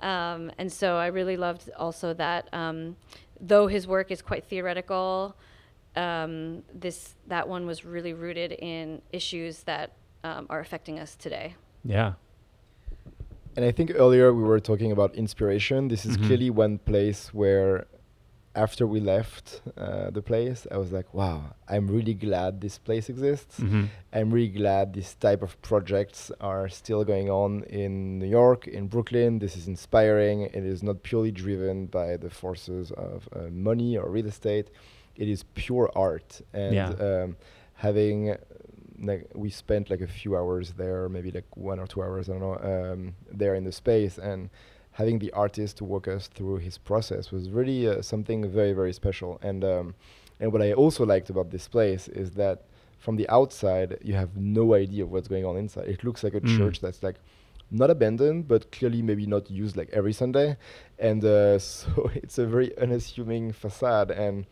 [0.00, 2.96] Um, and so I really loved also that um,
[3.40, 5.34] though his work is quite theoretical,
[5.96, 9.92] um, this that one was really rooted in issues that
[10.24, 11.54] um, are affecting us today.
[11.84, 12.12] Yeah.
[13.56, 15.88] And I think earlier we were talking about inspiration.
[15.88, 16.26] This is Mhm.
[16.26, 17.86] clearly one place where,
[18.54, 23.08] after we left uh, the place, I was like, wow, I'm really glad this place
[23.10, 23.58] exists.
[23.58, 28.66] hmm I'm really glad this type of projects are still going on in New York,
[28.66, 29.38] in Brooklyn.
[29.40, 30.42] This is inspiring.
[30.42, 34.68] It is not purely driven by the forces of uh, money or real estate.
[35.16, 36.40] It is pure art.
[36.54, 36.92] And Yeah.
[37.24, 37.36] um,
[37.74, 38.36] having,
[39.00, 42.32] like, we spent like a few hours there, maybe like one or two hours, I
[42.32, 44.18] don't know, um, there in the space.
[44.18, 44.50] And
[44.92, 48.92] having the artist to walk us through his process was really uh, something very, very
[48.92, 49.38] special.
[49.42, 49.94] And, um,
[50.40, 52.64] and what I also liked about this place is that
[52.98, 55.88] from the outside, you have no idea of what's going on inside.
[55.88, 56.56] It looks like a Mm.
[56.56, 57.16] church that's like
[57.70, 60.56] not abandoned, but clearly maybe not used like every Sunday.
[60.98, 64.10] And uh, so it's a very unassuming facade.
[64.10, 64.46] And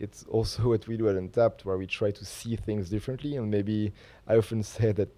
[0.00, 3.36] it's also what we do at Untapped, where we try to see things differently.
[3.36, 3.92] And maybe
[4.26, 5.08] I often say that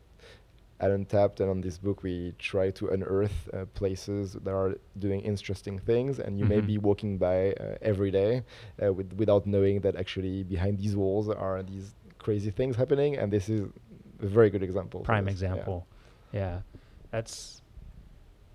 [0.80, 5.20] at Untapped and on this book, we try to unearth uh, places that are doing
[5.20, 6.18] interesting things.
[6.18, 6.66] And you may Mhm.
[6.66, 8.42] be walking by uh, every day
[8.82, 13.16] uh, with, without knowing that actually behind these walls are these crazy things happening.
[13.18, 13.60] And this is
[14.22, 15.00] a very good example.
[15.00, 15.40] Prime this.
[15.42, 15.52] Yeah.
[15.52, 15.86] example.
[16.32, 16.60] Yeah.
[17.10, 17.60] That's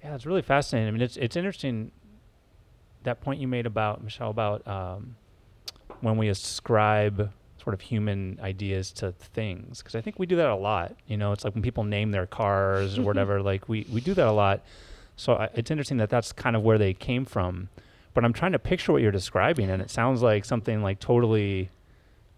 [0.04, 0.88] yeah, it's really fascinating.
[0.88, 1.92] I mean, it's it's interesting
[3.04, 5.16] that point you made about Michelle about um,
[6.02, 7.32] when we ascribe
[7.62, 10.96] sort of human ideas to things because I think we do that a lot.
[11.08, 13.42] You know, it's like when people name their cars or whatever.
[13.42, 14.62] Like we we do that a lot.
[15.16, 17.70] So I, it's interesting that that's kind of where they came from.
[18.14, 21.70] But I'm trying to picture what you're describing, and it sounds like something like totally,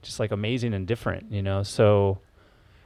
[0.02, 1.32] just like amazing and different.
[1.32, 2.20] You know, so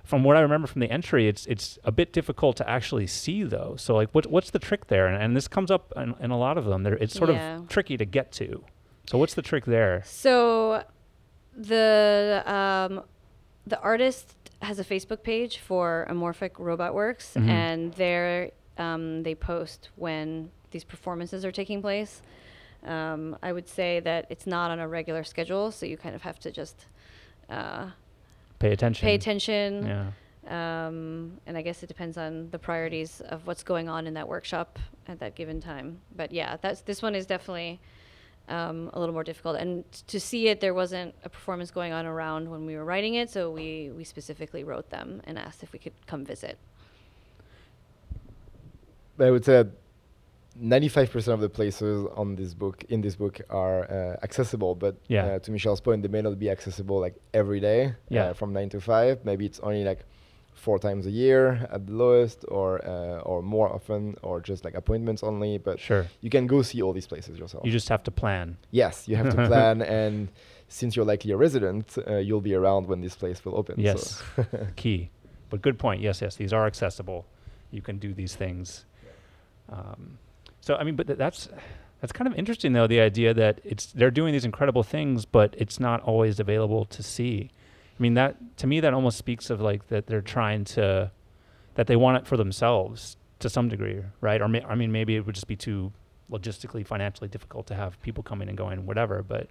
[0.03, 3.43] from what I remember from the entry, it's it's a bit difficult to actually see
[3.43, 3.75] though.
[3.77, 5.07] So like, what what's the trick there?
[5.07, 6.83] And, and this comes up in, in a lot of them.
[6.83, 7.57] There, it's sort Yeah.
[7.59, 8.63] of tricky to get to.
[9.07, 10.01] So what's the trick there?
[10.05, 10.83] So
[11.55, 13.03] the um,
[13.67, 17.47] the artist has a Facebook page for Amorphic Robot Works, Mhm.
[17.49, 22.21] and there um, they post when these performances are taking place.
[22.83, 26.21] Um, I would say that it's not on a regular schedule, so you kind of
[26.23, 26.85] have to just
[27.49, 27.87] uh,
[28.59, 29.05] Pay attention.
[29.05, 29.85] pay attention.
[29.85, 30.11] Yeah.
[30.87, 34.27] Um, and I guess it depends on the priorities of what's going on in that
[34.27, 35.99] workshop at that given time.
[36.15, 37.79] But yeah, that's this one is definitely
[38.49, 39.57] um, a little more difficult.
[39.57, 43.15] And to see it, there wasn't a performance going on around when we were writing
[43.15, 46.57] it, so we we specifically wrote them and asked if we could come visit.
[49.19, 49.65] I would say
[50.59, 55.25] 95% of the places on this book in this book are uh, accessible but Yeah.
[55.25, 58.25] uh, to michelle's point they may not be accessible like every day Yeah.
[58.29, 59.99] uh, from 9 to 5 maybe it's only like
[60.53, 64.75] four times a year at the lowest or uh, or more often or just like
[64.75, 66.05] appointments only but Sure.
[66.21, 68.57] you can go see all these places yourself You just have to plan.
[68.69, 70.29] yes you have to plan and
[70.67, 74.21] since you're likely a resident uh, you'll be around when this place will open Yes.
[74.35, 74.45] so.
[74.75, 75.09] Key.
[75.49, 75.99] But good point.
[76.01, 76.35] Yes, yes.
[76.37, 77.25] These are accessible.
[77.71, 78.85] You can do these things.
[79.69, 80.17] Um,
[80.61, 81.49] so I mean, but th- that's
[81.99, 82.87] that's kind of interesting though.
[82.87, 87.03] The idea that it's they're doing these incredible things, but it's not always available to
[87.03, 87.51] see.
[88.01, 91.11] I mean, that to me that almost speaks of like that they're trying to
[91.75, 94.41] that they want it for themselves to some degree, right?
[94.41, 95.93] Or may, I mean, maybe it would just be too
[96.31, 99.21] logistically, financially difficult to have people coming and going, whatever.
[99.21, 99.49] But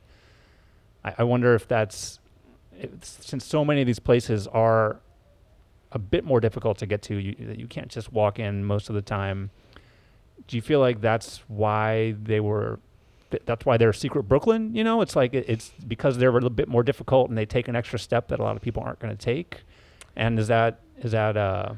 [1.04, 2.18] I, I wonder if that's
[3.02, 4.96] since so many of these places are
[5.92, 8.96] a bit more difficult to get to, you, you can't just walk in most of
[8.96, 9.50] the time.
[10.48, 12.80] Do you feel like that's why they were?
[13.30, 14.74] Th- That's why they're secret Brooklyn.
[14.74, 17.46] You know, it's like it, it's because they're a little bit more difficult and they
[17.46, 19.62] take an extra step that a lot of people aren't going to take.
[20.16, 21.74] And is that is that uh,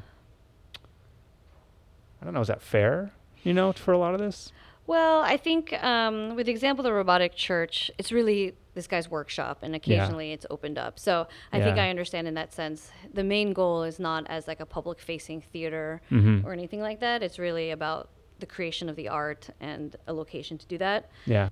[2.21, 3.11] I don't know, is that fair?
[3.43, 4.51] You know, for a lot of this.
[4.85, 9.09] Well, I think um, with the example of the robotic church, it's really this guy's
[9.09, 10.99] workshop, and occasionally it's opened up.
[10.99, 12.89] So I think I understand in that sense.
[13.13, 16.45] The main goal is not as like a public-facing theater Mm-hmm.
[16.47, 17.21] or anything like that.
[17.23, 18.09] It's really about
[18.43, 21.09] the creation of the art and a location to do that.
[21.25, 21.47] Yeah.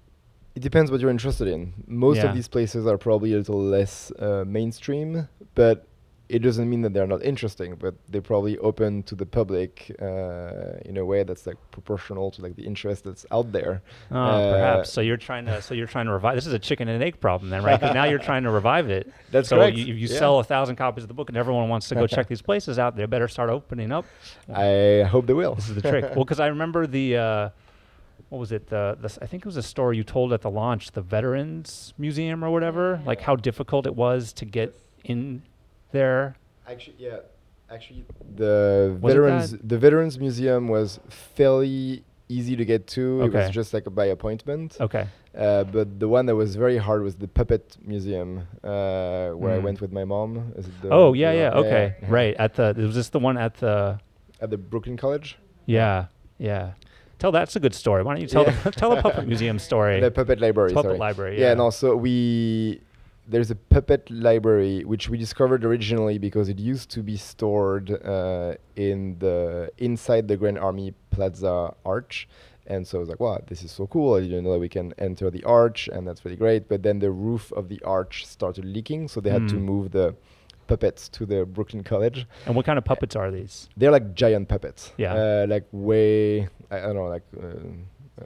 [0.58, 1.74] It depends what you're interested in.
[1.88, 2.28] Most Yeah.
[2.28, 5.88] of these places are probably a little less uh, mainstream, but
[6.36, 10.90] it doesn't mean that they're not interesting, but they're probably open to the public uh,
[10.90, 13.82] in a way that's like proportional to like the interest that's out there.
[14.12, 14.92] Oh, Uh, perhaps.
[14.94, 15.62] So you're trying to.
[15.62, 16.36] So you're trying to revive.
[16.36, 17.80] This is a chicken and egg problem, then, right?
[17.80, 19.12] 'Cause now you're trying to revive it.
[19.32, 19.78] That's so correct.
[19.78, 20.18] you, if you yeah.
[20.20, 22.80] sell a thousand copies of the book and everyone wants to go check these places
[22.80, 24.06] out, they better start opening up.
[24.54, 25.56] I hope they will.
[25.56, 26.04] This is the trick.
[26.16, 27.18] well, because I remember the.
[27.18, 27.50] Uh,
[28.30, 28.68] what was it?
[28.68, 31.02] The, the s- I think it was a story you told at the launch, the
[31.02, 33.02] Veterans Museum or whatever.
[33.06, 35.42] Like how difficult it was to get in
[35.92, 36.36] there.
[36.68, 37.18] Actually, yeah.
[37.70, 38.04] Actually,
[38.36, 43.22] the Was veterans the Veterans Museum was fairly easy to get to.
[43.24, 43.40] Okay.
[43.40, 44.78] It was just like by appointment.
[44.80, 45.08] Okay.
[45.38, 49.60] Uh, but the one that was very hard was the Puppet Museum, uh, where I
[49.60, 49.64] Mm.
[49.64, 50.52] went with my mom.
[50.58, 51.60] Is it the- oh the yeah, one- yeah.
[51.62, 51.96] Okay.
[52.10, 52.36] Right.
[52.38, 54.00] At the was this the one at the
[54.42, 55.38] At the Brooklyn College.
[55.66, 56.72] Yeah, yeah.
[57.20, 58.04] Tell that's a good story.
[58.04, 58.56] Why don't you tell Yeah.
[58.64, 60.02] the tell the puppet museum story?
[60.02, 60.74] The Puppet Library.
[60.74, 61.00] puppet sorry.
[61.00, 61.36] library.
[61.40, 61.52] Yeah, Yeah.
[61.54, 62.82] and also we
[63.32, 68.54] there's a puppet library which we discovered originally because it used to be stored uh,
[68.76, 72.28] in the inside the Grand Army Plaza arch.
[72.68, 74.14] And so I was like, wow, this is so cool.
[74.16, 76.70] I didn't know that we can enter the arch, and that's really great.
[76.70, 79.66] But then the roof of the arch started leaking, so they had to Hmm.
[79.72, 80.08] move the
[80.68, 82.28] puppets to the Brooklyn College.
[82.46, 83.68] And what kind of puppets are these?
[83.78, 84.94] They're like giant puppets.
[84.98, 85.14] Yeah.
[85.16, 87.48] Uh, like way, I, I don't know, like uh,
[88.22, 88.26] uh,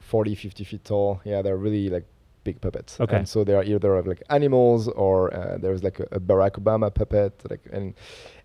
[0.00, 1.20] 40, 50 feet tall.
[1.24, 2.04] Yeah, they're really like
[2.48, 2.92] big puppets.
[3.04, 3.18] Okay.
[3.18, 6.54] And so they are either of like animals or uh, there's like a, a Barack
[6.62, 7.32] Obama puppet.
[7.50, 7.86] Like and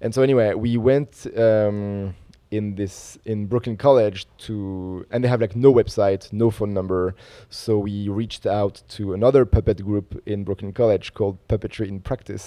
[0.02, 1.12] and so anyway, we went
[1.48, 2.16] um,
[2.58, 7.16] in this in Brooklyn College to and they have like no website, no phone number.
[7.50, 12.46] So we reached out to another puppet group in Brooklyn College called Puppetry in Practice,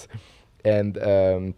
[0.65, 1.55] and um,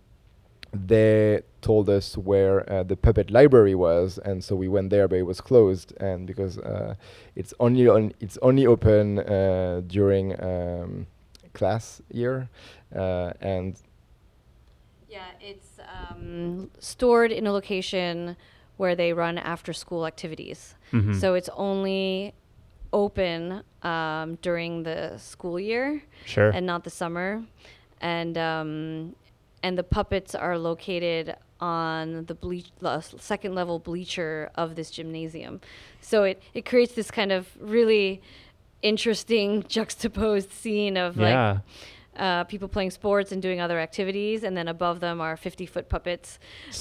[0.73, 5.17] they told us where uh, the puppet library was, and so we went there, but
[5.17, 6.95] it was closed, and because uh,
[7.35, 11.07] it's only on it's only open uh, during um,
[11.55, 12.49] class year,
[12.95, 13.77] uh, and
[15.09, 18.37] Yeah, it's um, stored in a location
[18.77, 20.75] where they run after school activities.
[20.93, 21.15] Mhm.
[21.15, 22.35] So it's only
[22.93, 26.51] open um, during the school year sure.
[26.51, 27.43] and not the summer.
[28.01, 29.15] And um,
[29.63, 32.71] and the puppets are located on the bleach,
[33.19, 35.61] second level bleacher of this gymnasium.
[36.01, 38.23] So it, it creates this kind of really
[38.83, 41.59] interesting juxtaposed scene of like
[42.17, 45.89] uh, people playing sports and doing other activities, and then above them are 50 foot
[45.89, 46.39] puppets,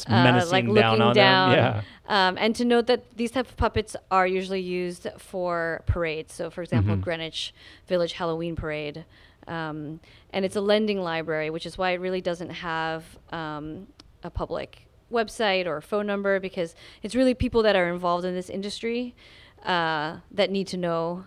[0.10, 1.52] uh, like down looking down.
[1.52, 1.82] Yeah.
[2.08, 6.34] Um, and to note that these type of puppets are usually used for parades.
[6.34, 7.02] So, for example, Mhm.
[7.02, 7.54] Greenwich
[7.88, 9.06] Village Halloween Parade.
[9.48, 10.00] Um,
[10.32, 13.88] and it's a lending library, which is why it really doesn't have um,
[14.24, 18.34] a public website or a phone number because it's really people that are involved in
[18.34, 19.16] this industry
[19.64, 21.24] uh, that need to know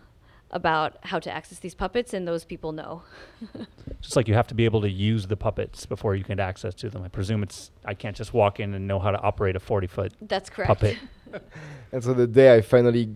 [0.51, 3.03] about how to access these puppets, and those people know.
[4.01, 6.43] Just like you have to be able to use the puppets before you can get
[6.43, 7.03] access to them.
[7.03, 9.87] I presume it's I can't just walk in and know how to operate a 40
[9.87, 10.69] foot That's correct.
[10.69, 10.99] puppet.
[11.93, 13.15] and so the day I finally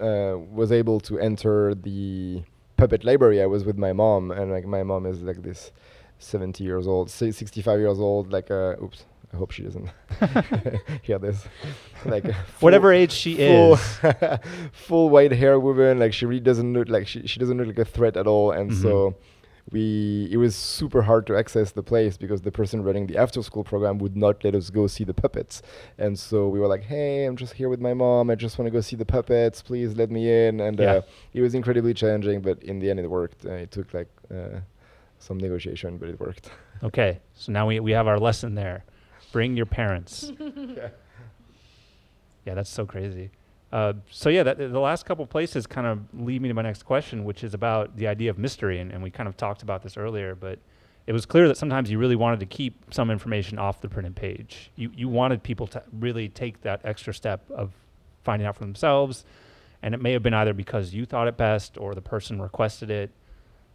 [0.00, 2.42] uh, was able to enter the
[2.76, 5.72] puppet library, I was with my mom, and like my mom is like this
[6.18, 9.04] 70 years old, 65 years old, like uh, oops.
[9.34, 9.88] I hope she doesn't
[11.02, 11.42] hear this.
[12.04, 12.30] Like
[12.60, 13.98] Whatever age she full, is.
[14.72, 15.98] full white hair woman.
[15.98, 18.50] Like she really doesn't look like she she doesn't look like a threat at all.
[18.52, 18.82] And Mhm.
[18.82, 19.14] so
[19.72, 23.42] we it was super hard to access the place because the person running the after
[23.42, 25.62] school program would not let us go see the puppets.
[25.98, 28.30] And so we were like, "Hey, I'm just here with my mom.
[28.30, 29.62] I just want to go see the puppets.
[29.62, 30.92] Please let me in." And Yeah.
[30.92, 33.46] uh, it was incredibly challenging, but in the end, it worked.
[33.46, 34.60] Uh, it took like uh,
[35.18, 36.50] some negotiation, but it worked.
[36.84, 38.82] Okay, so now we, we have our lesson there.
[39.30, 40.32] Bring your parents.
[40.40, 40.88] yeah,
[42.54, 43.30] that's so crazy.
[43.72, 46.82] Uh, so yeah, that, the last couple places kind of lead me to my next
[46.82, 49.82] question, which is about the idea of mystery, and, and we kind of talked about
[49.82, 50.58] this earlier, but
[51.06, 54.14] it was clear that sometimes you really wanted to keep some information off the printed
[54.14, 54.70] page.
[54.76, 57.72] You you wanted people to really take that extra step of
[58.22, 59.24] finding out for themselves,
[59.82, 62.90] and it may have been either because you thought it best or the person requested
[62.90, 63.10] it.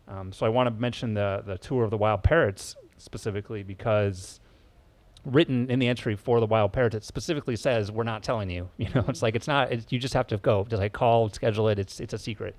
[0.07, 4.39] Um, so I want to mention the the tour of the wild parrots specifically because
[5.27, 8.69] written in the entry for the wild parrots it specifically says we're not telling you.
[8.77, 11.29] You know it's like it's not it's, you just have to go just like call
[11.29, 11.77] schedule it.
[11.79, 12.55] It's it's a secret.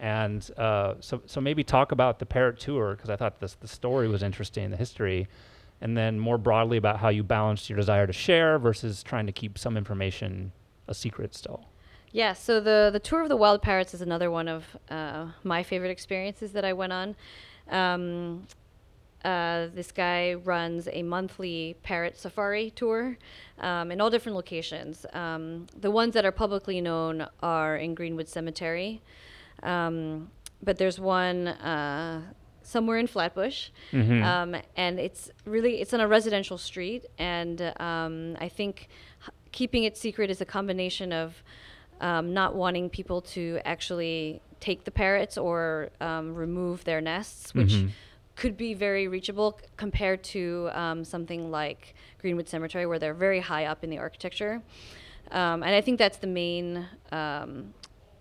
[0.00, 3.68] And uh, so so maybe talk about the parrot tour because i thought this the
[3.68, 5.28] story was interesting the history.
[5.80, 9.32] And then more broadly about how you balanced your desire to share versus trying to
[9.32, 10.50] keep some information
[10.88, 11.66] a secret still.
[12.10, 15.62] Yeah, so the the tour of the wild parrots is another one of uh, my
[15.62, 17.16] favorite experiences that I went on.
[17.70, 18.46] Um,
[19.28, 20.22] uh, this guy
[20.54, 23.02] runs a monthly parrot safari tour
[23.68, 24.94] um, in all different locations.
[25.22, 25.42] Um,
[25.84, 27.14] the ones that are publicly known
[27.56, 28.90] are in Greenwood Cemetery,
[29.62, 30.30] um,
[30.62, 32.22] but there's one uh,
[32.62, 33.60] somewhere in Flatbush,
[33.92, 34.22] Mhm.
[34.32, 37.58] um, and it's really it's on a residential street, and
[37.88, 38.74] um, I think
[39.24, 41.42] h- keeping it secret is a combination of
[42.00, 47.72] um, not wanting people to actually take the parrots or um, remove their nests, which
[47.74, 47.90] Mhm.
[48.38, 53.64] Could be very reachable compared to um, something like Greenwood Cemetery, where they're very high
[53.66, 54.62] up in the architecture.
[55.32, 57.74] Um, and I think that's the main um,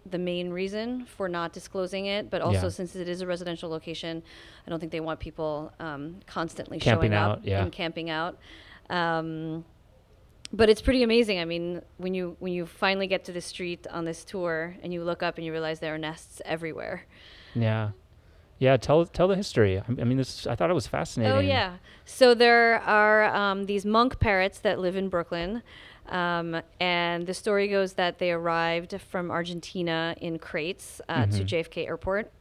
[0.09, 2.29] the main reason for not disclosing it.
[2.31, 2.69] But also, Yeah.
[2.69, 4.23] since it is a residential location,
[4.65, 7.61] I don't think they want people um, constantly Camping showing out, up yeah.
[7.61, 8.37] and camping out.
[8.89, 9.65] Um,
[10.51, 11.39] but it's pretty amazing.
[11.39, 14.91] I mean, when you when you finally get to the street on this tour and
[14.93, 17.05] you look up and you realize there are nests everywhere.
[17.53, 17.91] Yeah.
[18.59, 18.77] Yeah.
[18.77, 19.79] Tell tell the history.
[19.79, 20.47] I, I mean, this.
[20.47, 21.35] I thought it was fascinating.
[21.35, 21.77] Oh yeah.
[22.05, 25.61] So there are um, these monk parrots that live in Brooklyn,
[26.09, 31.47] um, and the story goes that they arrived from Argentina in crates uh, to Mhm.
[31.47, 32.31] JFK Airport.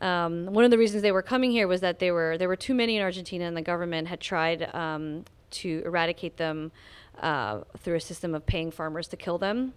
[0.00, 2.56] Um, one of the reasons they were coming here was that they were there were
[2.56, 6.72] too many in Argentina, and the government had tried um, to eradicate them
[7.20, 9.74] uh, through a system of paying farmers to kill them.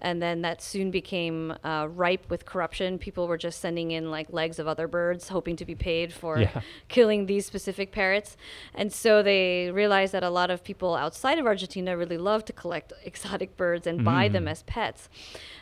[0.00, 2.98] And then that soon became uh, ripe with corruption.
[2.98, 6.38] People were just sending in like legs of other birds, hoping to be paid for
[6.38, 6.60] Yeah.
[6.88, 8.36] killing these specific parrots.
[8.74, 12.52] And so they realized that a lot of people outside of Argentina really love to
[12.52, 14.50] collect exotic birds and buy them Mm.
[14.52, 15.08] as pets.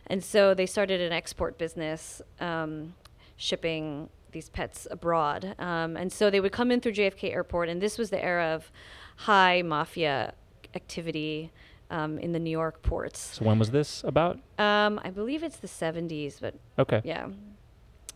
[0.07, 2.95] And so they started an export business, um,
[3.37, 5.55] shipping these pets abroad.
[5.59, 8.49] Um, and so they would come in through JFK Airport, and this was the era
[8.55, 8.71] of
[9.17, 10.35] high mafia
[10.77, 11.51] activity
[11.91, 13.19] um, in the New York ports.
[13.39, 14.39] So when was this about?
[14.59, 17.01] Um, I believe it's the 70s, but Okay.
[17.05, 17.27] yeah.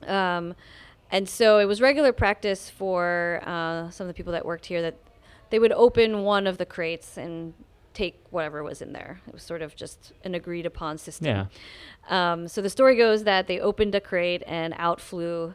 [0.07, 0.55] Um,
[1.11, 4.83] and so it was regular practice for uh, some of the people that worked here
[4.83, 4.95] that
[5.51, 7.53] they would open one of the crates and
[7.93, 9.21] take whatever was in there.
[9.27, 11.27] It was sort of just an agreed upon system.
[11.27, 11.47] Yeah.
[12.33, 15.55] Um, so the story goes that they opened a crate and out flew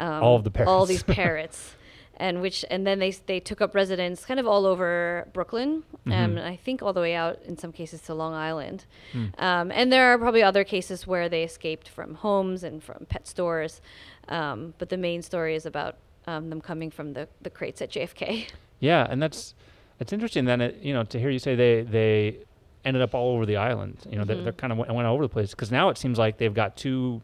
[0.00, 0.70] um, All of the parrots.
[0.70, 1.74] all these parrots.
[2.18, 6.12] And which, and then they they took up residence kind of all over Brooklyn, um,
[6.12, 6.12] Mhm.
[6.12, 8.86] and I think all the way out in some cases to Long Island.
[9.12, 9.26] Hmm.
[9.38, 13.26] Um, and there are probably other cases where they escaped from homes and from pet
[13.26, 13.82] stores.
[14.28, 15.96] Um, but the main story is about
[16.26, 18.46] um, them coming from the, the crates at JFK.
[18.80, 19.54] Yeah, and that's
[20.00, 22.36] it's interesting then it, you know to hear you say they they
[22.84, 23.98] ended up all over the island.
[24.10, 24.44] You know, they Mhm.
[24.44, 26.54] they're kind of went, went all over the place because now it seems like they've
[26.54, 27.20] got two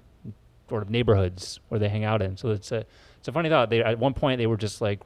[0.68, 2.36] sort of neighborhoods where they hang out in.
[2.36, 2.84] So it's a
[3.22, 3.70] it's a funny thought.
[3.70, 5.00] They at one point they were just like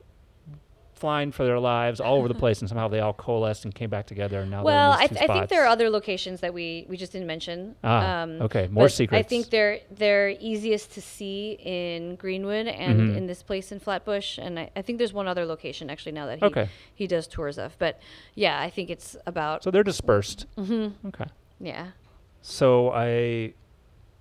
[0.94, 3.90] flying for their lives all over the place, and somehow they all coalesced and came
[3.90, 4.40] back together.
[4.40, 6.96] And now well, they're I, th- I think there are other locations that we, we
[6.96, 7.76] just didn't mention.
[7.84, 9.18] Ah, Um, okay, more secrets.
[9.26, 13.16] I think they're they're easiest to see in Greenwood and Mhm.
[13.18, 16.24] in this place in Flatbush, and I, I think there's one other location actually now
[16.24, 17.76] that he Okay, he does tours of.
[17.78, 18.00] But
[18.34, 19.62] yeah, I think it's about.
[19.64, 20.46] so they're dispersed.
[20.56, 21.26] hmm Okay.
[21.60, 21.88] yeah.
[22.40, 23.52] So I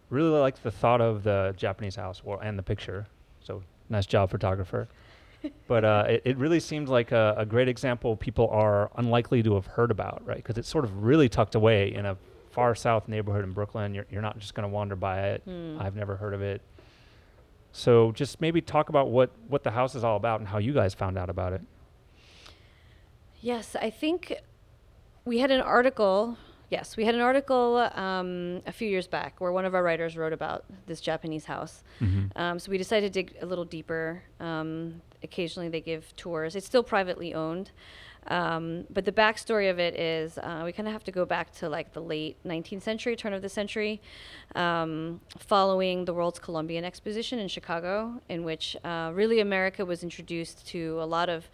[0.09, 3.07] really like the thought of the Japanese house or, and the picture.
[3.89, 4.87] Nice job, photographer.
[5.67, 9.55] but uh, it, it really seemed like a, a great example people are unlikely to
[9.55, 10.37] have heard about, right?
[10.37, 12.17] Because it's sort of really tucked away in a
[12.51, 13.93] far south neighborhood in Brooklyn.
[13.93, 15.41] You're, you're not just going to wander by it.
[15.43, 15.77] Hmm.
[15.79, 16.61] I've never heard of it.
[17.73, 20.73] So just maybe talk about what, what the house is all about and how you
[20.73, 21.61] guys found out about it.
[23.41, 24.33] Yes, I think
[25.25, 26.37] we had an article.
[26.69, 30.17] Yes, we had an article um, a few years back where one of our writers
[30.17, 31.83] wrote about this Japanese house.
[32.01, 32.37] Mm-hmm.
[32.37, 34.23] Um, so we decided to dig a little deeper.
[34.39, 36.55] Um, occasionally they give tours.
[36.55, 37.71] It's still privately owned.
[38.27, 41.53] Um, but the backstory of it is uh, we kind of have to go back
[41.55, 44.01] to like the late 19th century, turn of the century,
[44.55, 50.65] um, following the World's Columbian Exposition in Chicago, in which uh, really America was introduced
[50.67, 51.49] to a lot of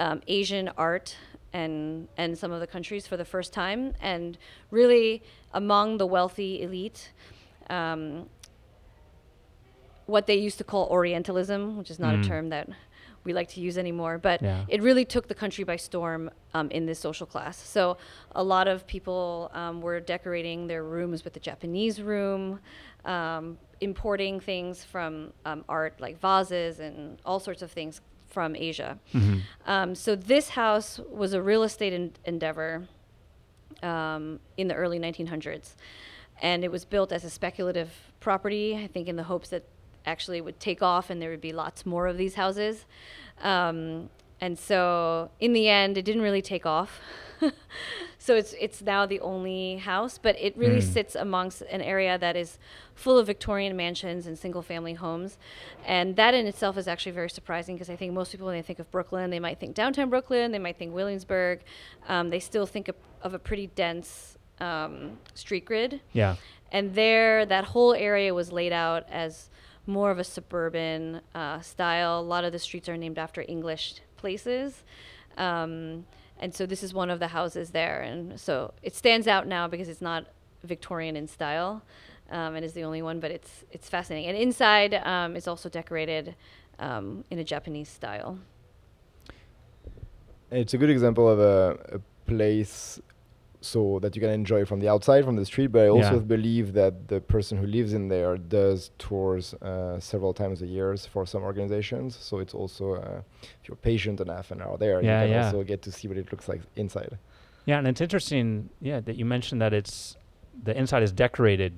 [0.00, 1.16] um, Asian art
[1.52, 4.38] and and some of the countries for the first time, and
[4.70, 5.22] really
[5.52, 7.12] among the wealthy elite.
[7.70, 8.28] Um,
[10.06, 12.24] what they used to call Orientalism, which is not Mm.
[12.24, 12.68] a term that
[13.24, 14.64] we like to use anymore, but Yeah.
[14.68, 17.56] it really took the country by storm um, in this social class.
[17.56, 17.96] So
[18.32, 22.58] a lot of people um, were decorating their rooms with the Japanese room,
[23.04, 28.00] um, importing things from um, art like vases and all sorts of things
[28.32, 28.98] from Asia.
[29.14, 29.38] Mm-hmm.
[29.66, 32.88] Um, so this house was a real estate en- endeavor
[33.82, 35.74] um, in the early 1900s,
[36.40, 38.76] and it was built as a speculative property.
[38.76, 39.64] I think in the hopes that
[40.06, 42.86] actually it would take off and there would be lots more of these houses.
[43.42, 44.08] Um,
[44.42, 47.00] and so in the end, it didn't really take off.
[48.18, 50.92] so it's it's now the only house, but it really Mm.
[50.96, 52.58] sits amongst an area that is
[52.94, 55.38] full of Victorian mansions and single family homes.
[55.96, 58.62] And that in itself is actually very surprising because I think most people, when they
[58.70, 61.60] think of Brooklyn, they might think downtown Brooklyn, they might think Williamsburg.
[62.08, 66.00] Um, they still think of, of a pretty dense um, street grid.
[66.12, 66.36] Yeah.
[66.70, 69.50] And there, that whole area was laid out as
[69.86, 72.20] more of a suburban uh, style.
[72.20, 74.82] A lot of the streets are named after English places.
[75.36, 76.06] Um,
[76.42, 77.98] and so this is one of the houses there.
[78.00, 80.22] And so it stands out now because it's not
[80.64, 81.82] Victorian in style
[82.30, 84.28] um, and is the only one, but it's, it's fascinating.
[84.30, 86.34] And inside um, is also decorated
[86.78, 88.38] um, in a Japanese style.
[90.50, 92.00] It's a good example of a, a
[92.30, 93.00] place
[93.64, 95.68] so that you can enjoy from the outside, from the street.
[95.68, 96.26] But I also Yeah.
[96.36, 100.96] believe that the person who lives in there does tours uh, several times a year
[100.96, 102.16] for some organizations.
[102.16, 103.20] So it's also, uh,
[103.62, 105.46] if you're patient enough and are there, Yeah, you can yeah.
[105.46, 107.18] also get to see what it looks like inside.
[107.64, 108.70] Yeah, and it's interesting.
[108.80, 110.16] Yeah, that you mentioned that it's
[110.64, 111.72] the inside is decorated,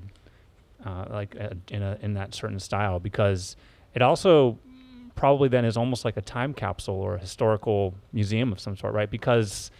[0.85, 3.57] uh, like uh, in a in that certain style because
[3.95, 4.59] it also
[5.15, 8.93] probably then is almost like a time capsule or a historical museum of some sort,
[8.95, 9.11] right?
[9.11, 9.71] Because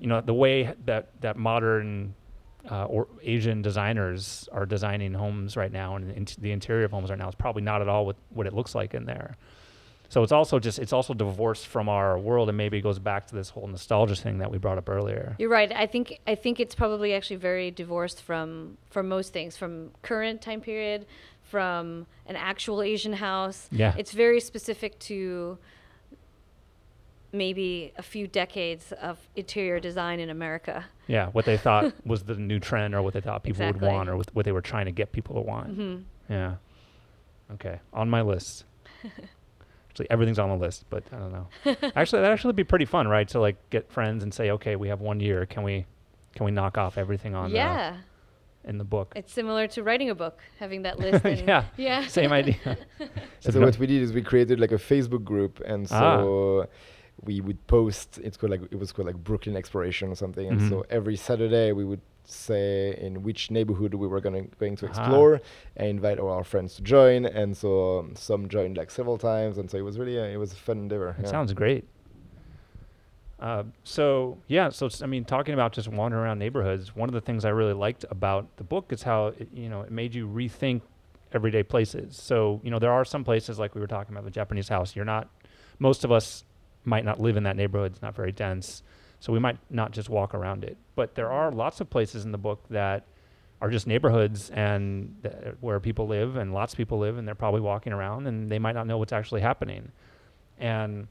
[0.00, 2.14] you know the way that that modern
[2.70, 7.10] uh, or Asian designers are designing homes right now and in the interior of homes
[7.10, 9.36] right now is probably not at all what what it looks like in there.
[10.08, 13.34] So it's also just it's also divorced from our world and maybe goes back to
[13.34, 15.34] this whole nostalgia thing that we brought up earlier.
[15.38, 15.72] You're right.
[15.72, 20.40] I think I think it's probably actually very divorced from from most things, from current
[20.40, 21.06] time period,
[21.42, 23.68] from an actual Asian house.
[23.72, 23.94] Yeah.
[23.98, 25.58] It's very specific to
[27.34, 30.86] maybe a few decades of interior design in America.
[31.06, 33.86] Yeah, what they thought was the new trend, or what they thought people Exactly.
[33.88, 35.68] would want, or what they were trying to get people to want.
[35.74, 35.96] hmm
[36.30, 36.54] Yeah.
[37.54, 38.64] Okay, on my list.
[39.90, 41.46] actually, everything's on the list, but I don't know.
[41.96, 43.28] actually, that actually would be pretty fun, right?
[43.28, 45.44] To like get friends and say, okay, we have one year.
[45.46, 45.84] Can we,
[46.34, 47.96] can we knock off everything on Yeah,
[48.64, 49.12] the, in the book?
[49.14, 51.24] it's similar to writing a book, having that list.
[51.46, 52.06] Yeah, yeah.
[52.06, 52.78] Same idea.
[53.40, 56.66] So, no- what we did is we created like a Facebook group, and so
[57.22, 58.18] we would post.
[58.22, 60.46] It's called like it was called like Brooklyn Exploration or something.
[60.48, 60.68] And Mhm.
[60.68, 64.88] so every Saturday we would say in which neighborhood we were gonna going to Ah.
[64.88, 65.40] explore,
[65.76, 67.24] and invite all our friends to join.
[67.26, 70.36] And so um, some joined like several times, and so it was really a, it
[70.38, 71.10] was a fun endeavor.
[71.18, 71.30] It yeah.
[71.30, 71.84] sounds great.
[73.40, 77.20] Uh, so yeah, so I mean, talking about just wandering around neighborhoods, one of the
[77.20, 80.26] things I really liked about the book is how it, you know it made you
[80.26, 80.80] rethink
[81.32, 82.16] everyday places.
[82.16, 84.94] So you know there are some places like we were talking about the Japanese house.
[84.96, 85.28] You're not,
[85.78, 86.44] most of us
[86.84, 87.92] might not live in that neighborhood.
[87.92, 88.82] It's not very dense,
[89.20, 90.76] so we might not just walk around it.
[90.96, 93.06] But there are lots of places in the book that
[93.60, 97.34] are just neighborhoods and th- where people live and lots of people live and they're
[97.34, 99.90] probably walking around and they might not know what's actually happening.
[100.58, 101.08] And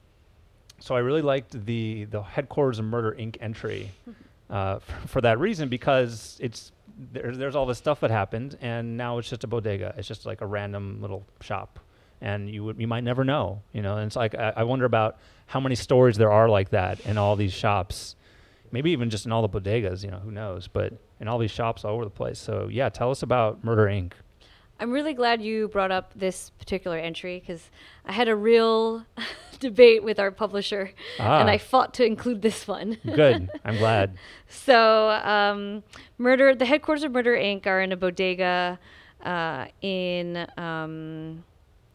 [0.79, 3.37] so I really liked the the headquarters of Murder Inc.
[3.41, 3.91] entry
[4.49, 6.71] uh, f- for that reason because it's
[7.11, 9.95] there's there's all this stuff that happened and now it's just a bodega.
[9.97, 11.79] It's just like a random little shop,
[12.23, 13.97] and you would you might never know, you know.
[13.97, 17.17] And it's like I, I wonder about how many stories there are like that in
[17.19, 18.15] all these shops,
[18.71, 20.03] maybe even just in all the bodegas.
[20.03, 20.67] You know, who knows?
[20.67, 22.39] But in all these shops all over the place.
[22.39, 24.13] So yeah, tell us about Murder Inc.
[24.79, 27.69] I'm really glad you brought up this particular entry because
[28.05, 29.05] I had a real
[29.59, 31.57] debate with our publisher, and I Ah.
[31.59, 32.97] fought to include this one.
[33.05, 33.49] Good.
[33.63, 34.17] I'm glad.
[34.49, 35.83] So, um,
[36.17, 36.55] murder.
[36.55, 37.67] The headquarters of Murder Inc.
[37.67, 38.79] are in a bodega
[39.23, 41.43] uh, in um,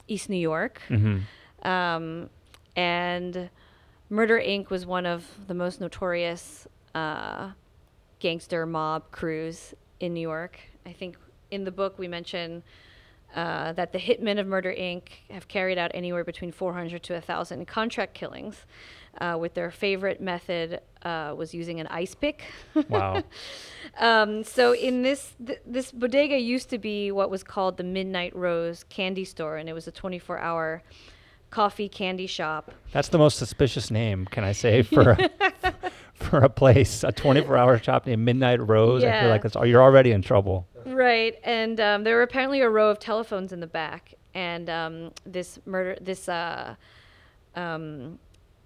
[0.09, 1.19] East New York, hmm
[1.63, 2.31] um,
[2.77, 3.51] and
[4.11, 4.71] Murder Inc.
[4.71, 7.51] was one of the most notorious uh,
[8.21, 10.59] gangster mob crews in New York.
[10.87, 11.17] I think
[11.51, 12.63] in the book we mention
[13.35, 15.03] uh, that the hitmen of Murder Inc.
[15.31, 18.65] have carried out anywhere between 400 to 1,000 contract killings,
[19.21, 22.43] uh, with their favorite method uh, was using an ice pick.
[22.89, 23.23] Wow.
[23.99, 28.35] Um, so in this th- this bodega used to be what was called the Midnight
[28.37, 30.83] Rose Candy Store, and it was a 24-hour
[31.51, 32.73] coffee candy shop.
[32.93, 35.31] That's the most suspicious name, can I say, for a,
[36.15, 39.03] for a place, a 24-hour shop named Midnight Rose.
[39.03, 40.67] I feel like that's, you're already in trouble.
[40.89, 45.11] Right, and um, there were apparently a row of telephones in the back, and um,
[45.27, 46.77] this murder, this uh,
[47.55, 48.19] um,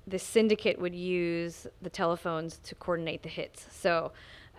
[0.06, 3.66] this syndicate would use the telephones to coordinate the hits.
[3.72, 4.12] So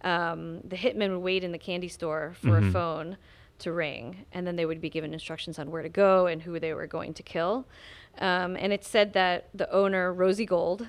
[0.04, 2.70] um, the hitmen would wait in the candy store for Mhm.
[2.70, 3.18] a phone
[3.60, 6.60] to ring, and then they would be given instructions on where to go and who
[6.60, 7.66] they were going to kill.
[8.20, 10.88] Um, and it said that the owner, Rosie Gold,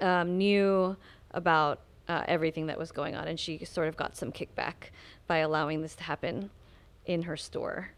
[0.00, 0.96] um, knew
[1.32, 4.90] about uh, everything that was going on, and she sort of got some kickback
[5.26, 6.50] by allowing this to happen
[7.06, 7.90] in her store.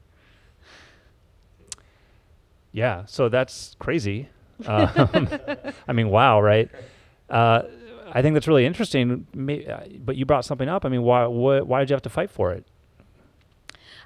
[2.72, 4.28] Yeah, so that's crazy.
[4.66, 4.88] Um,
[5.88, 6.68] I mean, wow, right?
[7.30, 7.62] Uh,
[8.12, 9.26] I think that's really interesting.
[9.36, 10.84] Uh, but you brought something up.
[10.84, 12.64] I mean, why, why why did you have to fight for it?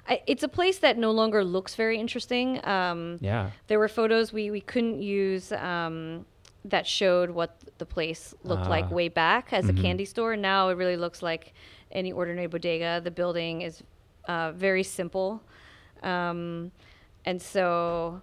[0.07, 2.65] I, it's a place that no longer looks very interesting.
[2.65, 3.51] Um, Yeah.
[3.67, 6.25] There were photos we, we couldn't use um,
[6.65, 8.69] that showed what the place looked Ah.
[8.69, 9.79] like way back as Mhm.
[9.79, 10.35] a candy store.
[10.35, 11.53] Now it really looks like
[11.91, 13.01] any ordinary bodega.
[13.03, 13.83] The building is
[14.27, 15.41] uh, very simple.
[16.03, 16.71] Um,
[17.25, 18.21] and so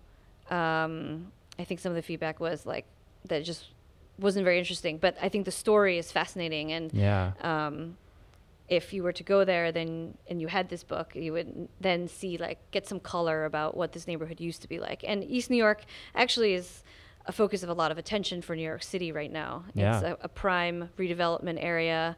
[0.50, 2.86] um, I think some of the feedback was like
[3.26, 3.66] that it just
[4.18, 4.98] wasn't very interesting.
[4.98, 7.32] But I think the story is fascinating, and Yeah.
[7.42, 7.96] um,
[8.68, 12.08] if you were to go there, then and you had this book, you would then
[12.08, 15.04] see like get some color about what this neighborhood used to be like.
[15.06, 16.82] And East New York actually is
[17.26, 19.64] a focus of a lot of attention for New York City right now.
[19.74, 22.16] It's a, a prime redevelopment area.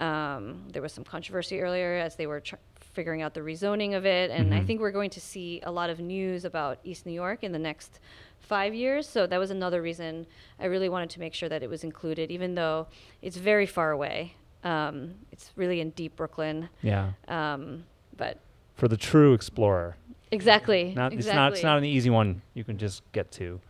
[0.00, 4.06] Um, there was some controversy earlier as they were tr- figuring out the rezoning of
[4.06, 4.66] it, and I Mhm.
[4.66, 7.58] think we're going to see a lot of news about East New York in the
[7.58, 8.00] next
[8.40, 9.06] five years.
[9.06, 10.26] So that was another reason
[10.58, 12.88] I really wanted to make sure that it was included, even though
[13.22, 14.34] it's very far away.
[14.64, 17.12] Um, it's really in deep Brooklyn, Yeah.
[17.28, 17.84] um,
[18.16, 18.38] but
[18.74, 19.96] For the true explorer.
[20.32, 21.16] exactly, Not, exactly.
[21.18, 21.52] It's not.
[21.52, 22.42] It's not an easy one.
[22.54, 23.60] You can just get to.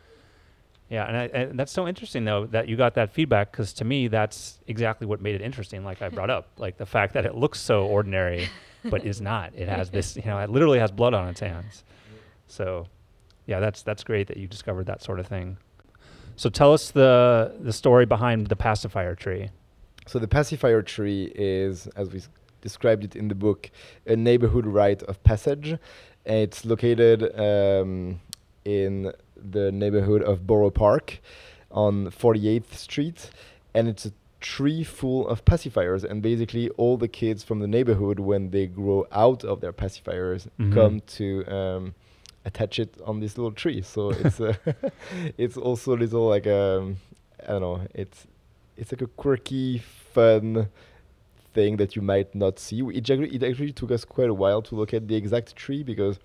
[0.91, 3.85] Yeah, and, I, and that's so interesting though that you got that feedback because to
[3.85, 5.85] me that's exactly what made it interesting.
[5.85, 8.49] Like I brought up, like the fact that it looks so ordinary,
[8.85, 9.53] but is not.
[9.55, 11.85] It has this, you know, it literally has blood on its hands.
[12.49, 12.89] So,
[13.47, 15.59] yeah, that's that's great that you discovered that sort of thing.
[16.35, 19.51] So tell us the the story behind the pacifier tree.
[20.07, 22.29] So the pacifier tree is, as we s-
[22.63, 23.71] described it in the book,
[24.07, 25.79] a neighborhood rite of passage.
[26.27, 28.21] And it's located um,
[28.65, 29.13] in
[29.43, 31.21] the neighborhood of Borough Park
[31.71, 33.31] on 48th Street,
[33.75, 36.03] and it's a tree full of pacifiers.
[36.03, 40.49] And basically, all the kids from the neighborhood, when they grow out of their pacifiers,
[40.59, 40.73] Mhm.
[40.75, 41.95] come to um,
[42.45, 43.83] attach it on this little tree.
[43.83, 44.59] So it's a
[45.39, 46.97] it's also a little like um,
[47.43, 47.81] I don't know.
[47.95, 48.27] It's
[48.77, 50.69] it's like a quirky, fun
[51.53, 52.81] thing that you might not see.
[52.81, 55.83] It actually, it actually took us quite a while to look at the exact tree
[55.83, 56.19] because,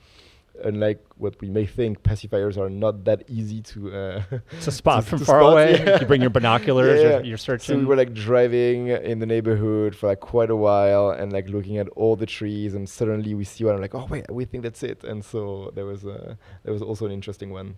[0.63, 3.91] unlike what we may think, pacifiers are not that easy to.
[3.95, 5.83] Uh, It's a spot To- from to far spot, away.
[5.85, 5.99] yeah.
[6.01, 7.01] You bring your binoculars.
[7.01, 7.09] Yeah.
[7.09, 7.75] You're, you're searching.
[7.75, 11.47] so we were like driving in the neighborhood for like quite a while and like
[11.49, 13.75] looking at all the trees, and suddenly we see one.
[13.75, 15.03] I'm like, oh wait, we think that's it.
[15.03, 17.77] And so there was a there was also an interesting one.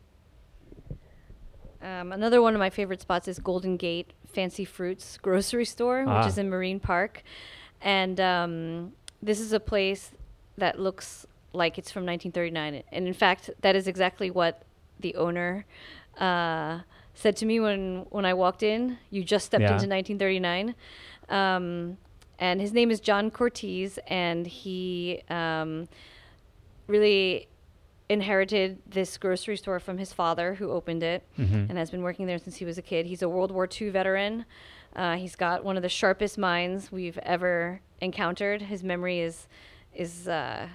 [1.81, 6.17] Um, another one of my favorite spots is Golden Gate Fancy Fruits grocery store, Ah.
[6.19, 7.23] which is in Marine Park,
[7.81, 10.11] and um, this is a place
[10.57, 12.83] that looks like it's from 1939.
[12.91, 14.63] And in fact, that is exactly what
[14.99, 15.65] the owner
[16.17, 16.79] uh,
[17.13, 18.97] said to me when when I walked in.
[19.09, 19.73] You just stepped Yeah.
[19.73, 20.75] into 1939.
[21.29, 21.97] Um,
[22.39, 25.87] and his name is John Cortez, and he um,
[26.87, 27.47] really
[28.09, 31.69] inherited this grocery store from his father, who opened it Mhm.
[31.69, 33.05] and has been working there since he was a kid.
[33.05, 34.45] He's a World War II veteran.
[34.95, 38.63] Uh, he's got one of the sharpest minds we've ever encountered.
[38.63, 39.47] His memory is
[39.93, 40.67] is uh,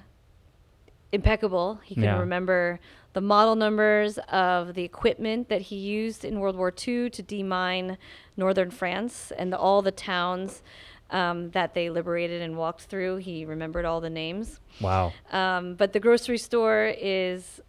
[1.13, 1.81] impeccable.
[1.85, 2.19] He can Yeah.
[2.19, 2.81] remember
[3.13, 7.99] the model numbers of the equipment that he used in World War II to demine
[8.37, 10.63] northern France and the, all the towns
[11.11, 13.17] um, that they liberated and walked through.
[13.19, 14.61] He remembered all the names.
[14.81, 15.13] Wow.
[15.31, 17.61] Um, but the grocery store is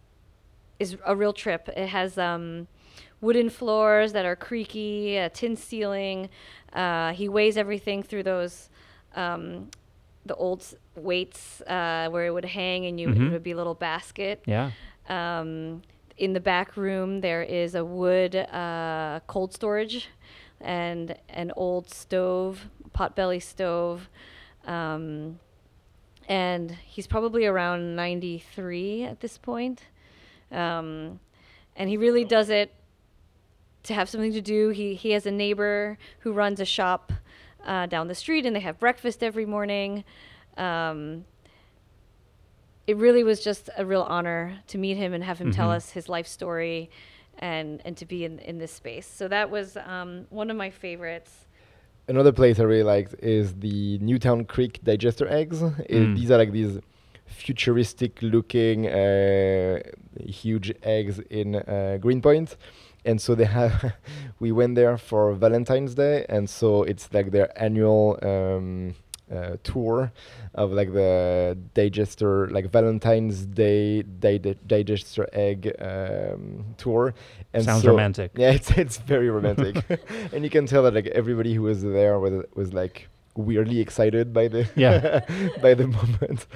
[0.80, 1.68] is a real trip.
[1.76, 2.66] It has um,
[3.20, 6.28] wooden floors that are creaky, a tin ceiling.
[6.72, 8.70] Uh, he weighs everything through those
[9.14, 9.70] um,
[10.26, 10.64] the old
[10.96, 13.26] weights uh, where it would hang, and you Mhm.
[13.28, 14.42] it would be a little basket.
[14.46, 14.70] Yeah.
[15.08, 15.82] Um,
[16.16, 20.08] in the back room, there is a wood uh, cold storage
[20.60, 24.08] and an old stove, potbelly stove.
[24.64, 25.40] Um,
[26.28, 29.82] and he's probably around 93 at this point.
[30.50, 31.20] Um,
[31.76, 32.72] and he really does it
[33.82, 34.70] to have something to do.
[34.70, 37.12] He, he has a neighbor who runs a shop
[37.64, 40.04] uh, down the street, and they have breakfast every morning.
[40.56, 41.24] Um,
[42.86, 45.76] it really was just a real honor to meet him and have him tell Mhm.
[45.76, 46.90] us his life story
[47.38, 49.06] and, and to be in, in this space.
[49.06, 51.46] So that was um, one of my favorites.
[52.06, 55.62] Another place I really liked is the Newtown Creek digester eggs.
[55.62, 56.16] I- Mm.
[56.16, 56.78] these are like these
[57.24, 59.80] futuristic looking uh,
[60.20, 62.56] huge eggs in uh, Greenpoint.
[63.04, 63.94] And so they have,
[64.40, 68.94] we went there for Valentine's Day, and so it's like their annual um,
[69.32, 70.12] uh, tour
[70.54, 77.14] of like the digester, like Valentine's Day dig- digester egg um, tour.
[77.52, 78.32] And Sounds so- romantic.
[78.36, 79.76] yeah, it's it's very romantic,
[80.32, 84.32] and you can tell that like everybody who was there was was like weirdly excited
[84.32, 85.20] by the Yeah.
[85.62, 86.46] by the moment,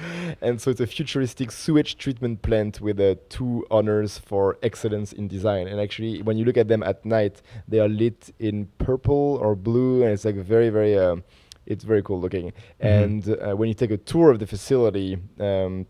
[0.41, 5.27] and so it's a futuristic sewage treatment plant with uh, two honors for excellence in
[5.27, 5.67] design.
[5.67, 9.55] And actually, when you look at them at night, they are lit in purple or
[9.55, 10.97] blue, and it's like very very.
[10.97, 11.23] Um,
[11.65, 12.51] it's very cool looking.
[12.79, 15.85] And uh, when you take a tour of the facility, um,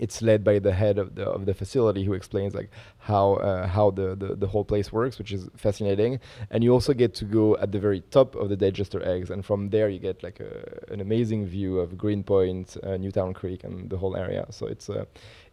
[0.00, 3.66] it's led by the head of the of the facility who explains like how uh,
[3.66, 6.20] how the, the the whole place works, which is fascinating.
[6.50, 9.44] And you also get to go at the very top of the digester eggs, and
[9.44, 13.90] from there you get like a, an amazing view of Greenpoint, uh, Newtown Creek, and
[13.90, 14.46] the whole area.
[14.50, 15.04] So it's uh,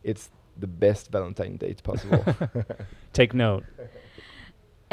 [0.03, 2.23] it's the best Valentine date possible.
[3.13, 3.63] Take note.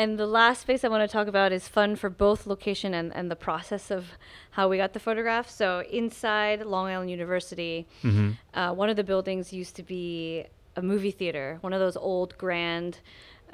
[0.01, 3.15] And the last space I want to talk about is fun for both location and,
[3.15, 4.03] and the process of
[4.53, 5.51] how we got the photograph.
[5.51, 10.81] So inside Long Island University, hmm uh, one of the buildings used to be a
[10.81, 13.01] movie theater, one of those old grand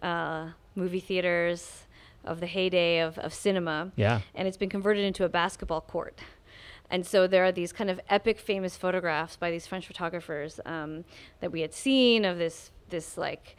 [0.03, 1.87] uh, movie theaters
[2.25, 3.91] of the heyday of, of cinema.
[3.97, 4.21] Yeah.
[4.37, 6.21] And it's been converted into a basketball court.
[6.93, 11.05] And so there are these kind of epic, famous photographs by these French photographers um,
[11.41, 13.57] that we had seen of this this like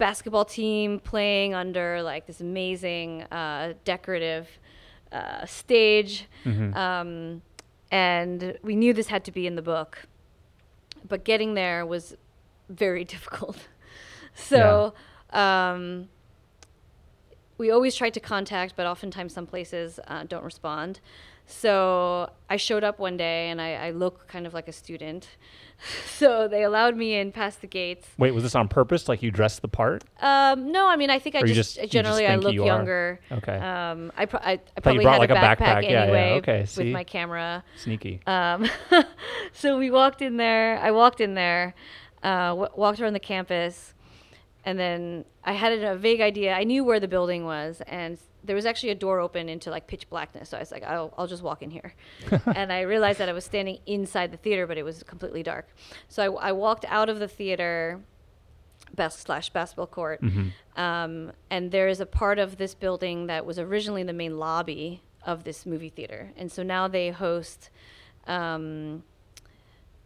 [0.00, 4.48] basketball team playing under like this amazing uh, decorative
[5.12, 6.26] uh, stage.
[6.44, 6.74] Mhm.
[6.74, 7.42] Um,
[7.92, 10.06] and we knew this had to be in the book,
[11.06, 12.16] but getting there was
[12.68, 13.68] very difficult.
[14.34, 14.94] so
[15.30, 16.08] um,
[17.58, 21.00] we always tried to contact, but oftentimes some places uh, don't respond.
[21.50, 25.28] So I showed up one day and I, I look kind of like a student.
[26.06, 28.06] so they allowed me in past the gates.
[28.18, 29.08] Wait, was this on purpose?
[29.08, 30.04] Like you dressed the part?
[30.20, 32.36] Um, no, I mean I think I Or you just, just- you just generally I
[32.36, 33.20] look you younger.
[33.32, 33.56] Okay.
[33.56, 35.82] Um, I, pro- I, I you probably brought, had like, a backpack, backpack.
[35.84, 37.64] Yeah, yeah, anyway okay, with my camera.
[37.76, 38.20] Sneaky.
[38.26, 38.68] Um,
[39.52, 40.78] so we walked in there.
[40.78, 41.74] I walked in there,
[42.22, 43.94] uh, w- walked around the campus,
[44.64, 46.54] and then I had a vague idea.
[46.54, 49.86] I knew where the building was, and there was actually a door open into like
[49.86, 50.48] pitch blackness.
[50.50, 51.94] So I was like, I'll, I'll just walk in here.
[52.54, 55.68] and I realized that I was standing inside the theater, but it was completely dark.
[56.08, 58.00] So I, I walked out of the theater.
[58.96, 60.50] best slash basketball court, Mhm.
[60.76, 65.02] um, and there is a part of this building that was originally the main lobby
[65.24, 67.70] of this movie theater, and so now they host
[68.26, 69.04] um,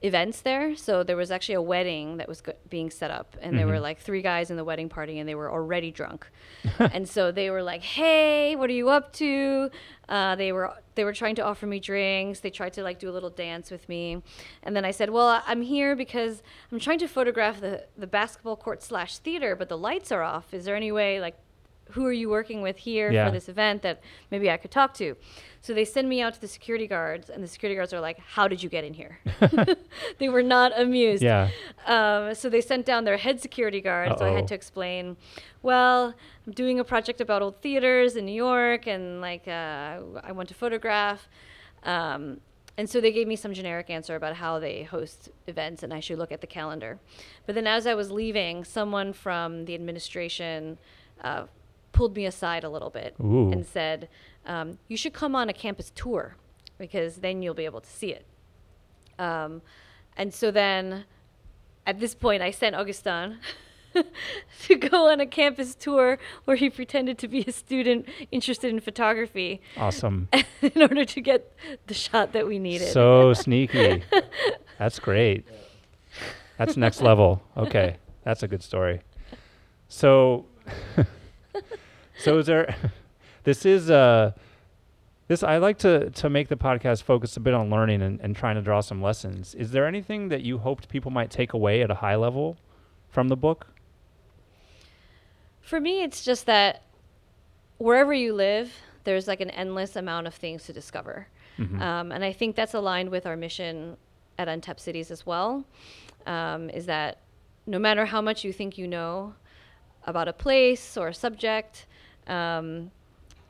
[0.05, 0.77] events there.
[0.77, 3.75] So there was actually a wedding that was go- being set up, and there were
[3.79, 3.89] Mhm.
[3.89, 6.29] like three guys in the wedding party, and they were already drunk.
[6.79, 9.71] and so they were like, "Hey, what are you up to?"
[10.09, 12.41] Uh, they were they were trying to offer me drinks.
[12.41, 14.23] They tried to like do a little dance with me,
[14.63, 18.57] and then I said, "Well, I'm here because I'm trying to photograph the the basketball
[18.57, 20.53] court slash theater, but the lights are off.
[20.55, 21.37] Is there any way like?"
[21.91, 23.27] Who are you working with here Yeah.
[23.27, 25.17] for this event that maybe I could talk to?
[25.61, 28.19] So they send me out to the security guards, and the security guards are like,
[28.19, 29.19] "How did you get in here?"
[30.19, 31.23] they were not amused.
[31.23, 31.51] Yeah.
[31.87, 34.13] Um, so they sent down their head security guard.
[34.13, 34.17] Oh.
[34.19, 35.17] So I had to explain,
[35.63, 36.15] well,
[36.47, 40.49] I'm doing a project about old theaters in New York, and like uh, I want
[40.49, 41.29] to photograph.
[41.85, 42.41] Um,
[42.77, 46.01] and so they gave me some generic answer about how they host events, and I
[46.01, 46.99] should look at the calendar.
[47.47, 50.79] But then as I was leaving, someone from the administration
[51.23, 51.45] uh,
[51.95, 53.51] pulled me aside a little bit Ooh.
[53.51, 54.09] and said,
[54.45, 56.37] um, "You should come on a campus tour,
[56.77, 58.27] because then you'll be able to see it."
[59.19, 59.63] Um,
[60.17, 61.05] and so then
[61.87, 63.39] at this point, I sent Augustin
[64.63, 68.81] to go on a campus tour where he pretended to be a student interested in
[68.81, 70.29] photography Awesome.
[70.63, 72.93] in order to get the shot that we needed.
[72.93, 74.03] So sneaky.
[74.79, 75.47] That's great.
[76.59, 77.43] That's next level.
[77.57, 77.97] Okay.
[78.25, 79.01] That's a good story.
[79.89, 80.47] So
[82.19, 82.75] so is there
[83.45, 84.33] this is uh
[85.29, 88.37] this I like to to make the podcast focus a bit on learning and, and
[88.37, 89.55] trying to draw some lessons.
[89.55, 92.59] Is there anything that you hoped people might take away at a high level
[93.09, 93.69] from the book?
[95.63, 96.83] For me, it's just that
[97.79, 98.71] wherever you live,
[99.05, 101.27] there's like an endless amount of things to discover.
[101.59, 101.81] Mhm.
[101.81, 103.97] Um, and I think that's aligned with our mission
[104.39, 105.65] at Untapped Cities as well.
[106.27, 107.19] Um, is that
[107.67, 109.35] no matter how much you think you know
[110.07, 111.87] about a place or a subject,
[112.27, 112.91] um,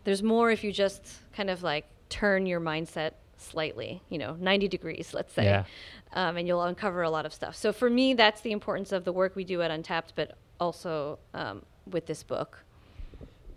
[0.04, 1.02] there's more if you just
[1.34, 5.64] kind of like turn your mindset slightly, you know, 90 degrees, let's say, Yeah.
[6.12, 7.56] um, and you'll uncover a lot of stuff.
[7.56, 11.18] So for me, that's the importance of the work we do at Untapped, but also
[11.34, 12.64] um, with this book.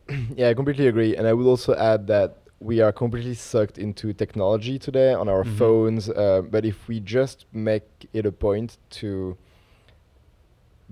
[0.36, 1.16] yeah, I completely agree.
[1.16, 5.44] And I would also add that we are completely sucked into technology today on our
[5.44, 5.58] Mhm.
[5.58, 6.10] phones.
[6.10, 9.38] Uh, but if we just make it a point to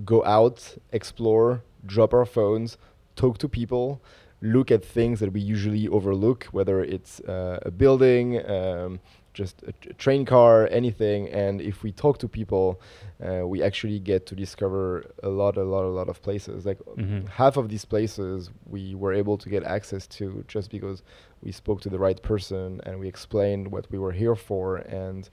[0.04, 2.78] go out, explore, drop our phones,
[3.16, 4.02] talk to people,
[4.42, 9.00] look at things that we usually overlook, whether it's uh, a building, um,
[9.34, 11.28] just a, t- train car, anything.
[11.30, 12.80] And if we talk to people,
[13.26, 16.66] uh, we actually get to discover a lot, a lot, a lot of places.
[16.66, 17.28] Like Mhm.
[17.30, 21.04] half of these places we were able to get access to just because
[21.44, 24.78] we spoke to the right person and we explained what we were here for.
[24.78, 25.30] And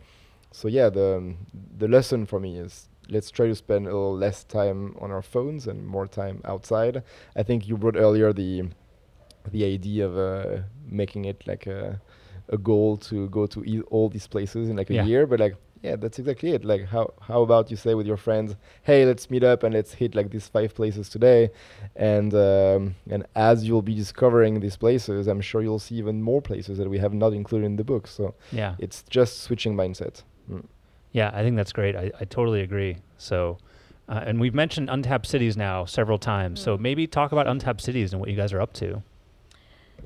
[0.50, 1.34] so, yeah, the
[1.78, 5.22] the lesson for me is let's try to spend a little less time on our
[5.22, 7.02] phones and more time outside.
[7.36, 8.64] I think you brought earlier the
[9.50, 12.00] the idea of uh, making it like a
[12.48, 15.04] a goal to go to e- all these places in like a Yeah.
[15.04, 16.64] year, but like yeah, that's exactly it.
[16.64, 19.92] Like how how about you say with your friends, hey, let's meet up and let's
[19.94, 21.50] hit like these five places today,
[21.96, 26.40] and um, and as you'll be discovering these places, I'm sure you'll see even more
[26.40, 28.06] places that we have not included in the book.
[28.06, 28.76] So Yeah.
[28.78, 30.22] it's just switching mindset.
[30.50, 30.64] Mm.
[31.12, 31.94] Yeah, I think that's great.
[31.94, 32.96] I, I totally agree.
[33.18, 33.58] So,
[34.08, 36.60] Uh, and we've mentioned Untapped Cities now several times.
[36.60, 36.80] So Mm.
[36.80, 39.00] maybe talk about Untapped Cities and what you guys are up to.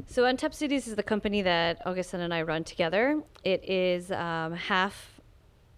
[0.06, 3.22] So Untapped Cities is the company that Augustin and I run together.
[3.42, 5.18] It is um, half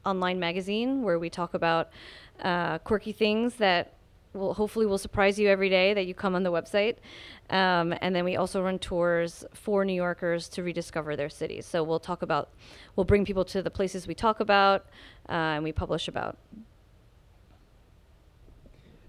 [0.05, 1.91] online magazine where we talk about
[2.43, 3.93] uh, quirky things that
[4.35, 6.97] will hopefully will surprise you every day that you come on the website.
[7.51, 11.66] Um, and then we also run tours for New Yorkers to rediscover their cities.
[11.66, 12.51] So we'll talk about,
[12.95, 14.87] we'll bring people to the places we talk about
[15.29, 16.37] uh, and we publish about.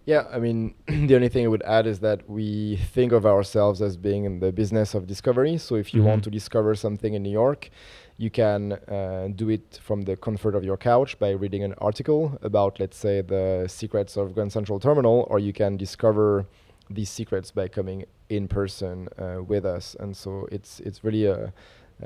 [0.10, 0.74] Yeah, I mean,
[1.10, 4.39] the only thing I would add is that we think of ourselves as being in
[4.39, 5.55] the business of discovery.
[5.60, 6.05] So if you Mhm.
[6.10, 7.70] want to discover something in New York,
[8.18, 12.22] you can uh, do it from the comfort of your couch by reading an article
[12.41, 16.45] about, let's say, the secrets of Grand Central Terminal, or you can discover
[16.89, 17.99] these secrets by coming
[18.30, 19.95] in person uh, with us.
[20.01, 21.53] And so it's it's really a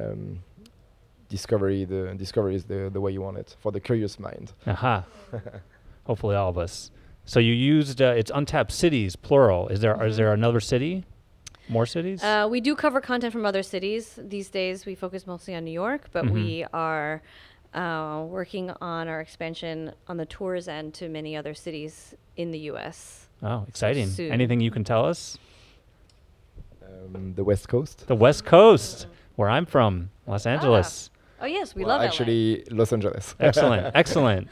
[0.02, 0.44] um,
[1.30, 1.86] discovery.
[1.86, 4.48] The discovery is the the way you want it for the curious mind.
[4.68, 4.96] Aha.
[6.10, 6.92] Hopefully, all of us.
[7.26, 9.68] So you used uh, it's Untapped Cities, plural.
[9.70, 10.18] Is there is Mhm.
[10.18, 11.06] there another city?
[11.70, 12.22] More cities?
[12.22, 14.20] Uh, we do cover content from other cities.
[14.22, 16.32] These days, we focus mostly on New York, but Mhm.
[16.32, 17.22] we are
[17.74, 22.60] uh, working on our expansion on the tours end to many other cities in the
[22.72, 23.28] U.S.
[23.42, 24.08] oh, exciting.
[24.08, 24.32] soon.
[24.32, 25.40] Anything you can tell us?
[26.84, 28.06] Um, the West Coast.
[28.08, 29.08] The West Coast,
[29.38, 31.10] where I'm from, Los Angeles.
[31.44, 32.08] Oh yes, we Well, love LA.
[32.08, 33.36] actually Los Angeles.
[33.40, 34.48] excellent, excellent.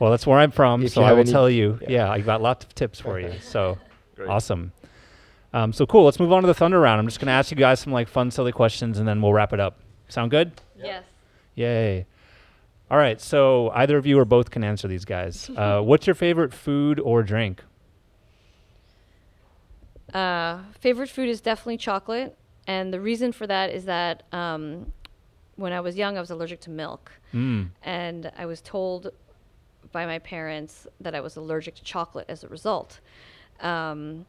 [0.00, 1.78] Well, that's where I'm from, If so I will any- tell you.
[1.82, 1.88] yeah.
[1.90, 3.34] Yeah, I got lots of tips for you.
[3.42, 3.76] So
[4.16, 4.28] Great.
[4.30, 4.72] awesome.
[5.52, 6.04] Um, so cool.
[6.06, 6.98] Let's move on to the thunder round.
[6.98, 9.32] I'm just going to ask you guys some like fun, silly questions, and then we'll
[9.34, 9.80] wrap it up.
[10.08, 10.52] Sound good?
[10.76, 11.04] Yes.
[11.56, 12.06] Yay.
[12.90, 13.20] All right.
[13.20, 15.50] So either of you or both can answer these guys.
[15.58, 17.62] Uh, what's your favorite food or drink?
[20.12, 24.92] Uh, favorite food is definitely chocolate, and the reason for that is that um,
[25.56, 27.68] when I was young, I was allergic to milk, Mm.
[27.82, 29.10] and I was told
[29.92, 33.00] by my parents that I was allergic to chocolate as a result.
[33.60, 34.26] Um,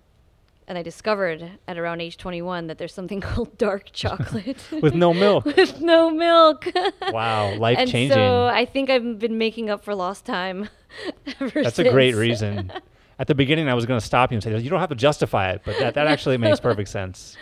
[0.67, 5.13] and I discovered at around age 21 that there's something called dark chocolate With no
[5.13, 5.45] milk.
[5.57, 6.65] with no milk.
[7.11, 8.15] Wow, life and changing.
[8.17, 10.69] so I think I've been making up for lost time.
[11.39, 12.71] ever That's a great reason.
[13.17, 14.95] At the beginning, I was going to stop you and say, you don't have to
[14.95, 17.38] justify it, but that, that actually makes perfect sense.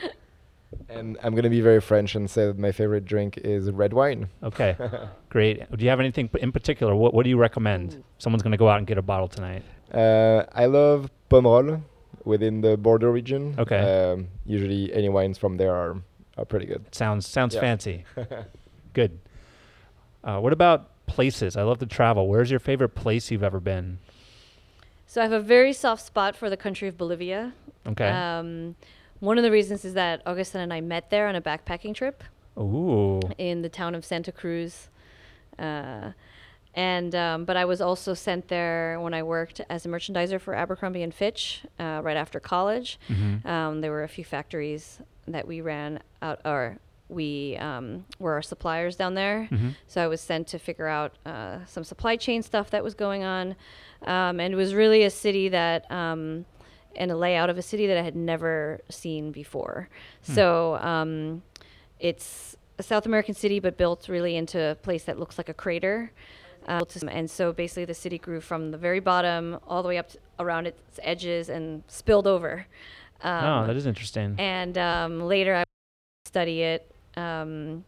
[0.89, 4.29] And I'm gonna be very French and say that my favorite drink is red wine.
[4.41, 4.75] Okay,
[5.29, 5.69] great.
[5.75, 6.95] Do you have anything in particular?
[6.95, 8.03] What, what do you recommend?
[8.17, 9.63] Someone's going to go out and get a bottle tonight.
[9.93, 11.81] Uh, I love Pomerol
[12.25, 13.55] within the Bordeaux region.
[13.57, 13.77] Okay.
[14.11, 15.97] Um, usually, any wines from there are,
[16.37, 16.85] are pretty good.
[16.93, 17.61] Sounds sounds Yeah.
[17.61, 18.05] fancy.
[18.93, 19.19] Good.
[20.23, 21.57] Uh, what about places?
[21.57, 22.27] I love to travel.
[22.27, 23.99] Where's your favorite place you've ever been?
[25.05, 27.53] So I have a very soft spot for the country of Bolivia.
[27.87, 28.07] Okay.
[28.09, 28.75] Um,
[29.23, 32.23] one of the reasons is that Augustin and I met there on a backpacking trip
[32.57, 33.21] Ooh.
[33.37, 34.89] in the town of Santa Cruz.
[35.57, 36.11] Uh,
[36.75, 40.53] and um, but I was also sent there when I worked as a merchandiser for
[40.55, 42.99] Abercrombie and Fitch uh, right after college.
[43.09, 43.45] Mhm.
[43.45, 48.41] Um, there were a few factories that we ran out, or we um, were our
[48.41, 49.47] suppliers down there.
[49.51, 49.75] Mhm.
[49.87, 53.23] So I was sent to figure out uh, some supply chain stuff that was going
[53.23, 53.55] on,
[54.05, 56.45] um, and it was really a city that, um,
[56.95, 59.89] and a layout of a city that I had never seen before.
[60.25, 60.33] Hmm.
[60.33, 61.43] So um,
[61.99, 65.53] it's a South American city, but built really into a place that looks like a
[65.53, 66.11] crater.
[66.67, 70.09] Uh, and so basically, the city grew from the very bottom all the way up
[70.09, 72.65] to around its edges and spilled over.
[73.21, 74.35] Um, oh, that is interesting.
[74.37, 75.63] and um, later I
[76.25, 77.85] study it um,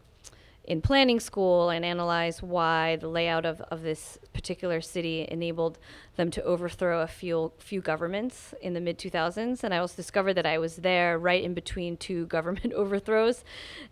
[0.68, 5.78] in planning school and analyze why the layout of, of this particular city enabled
[6.16, 9.64] them to overthrow a few few governments in the mid 2000s.
[9.64, 13.44] And I also discovered that I was there right in between two government overthrows.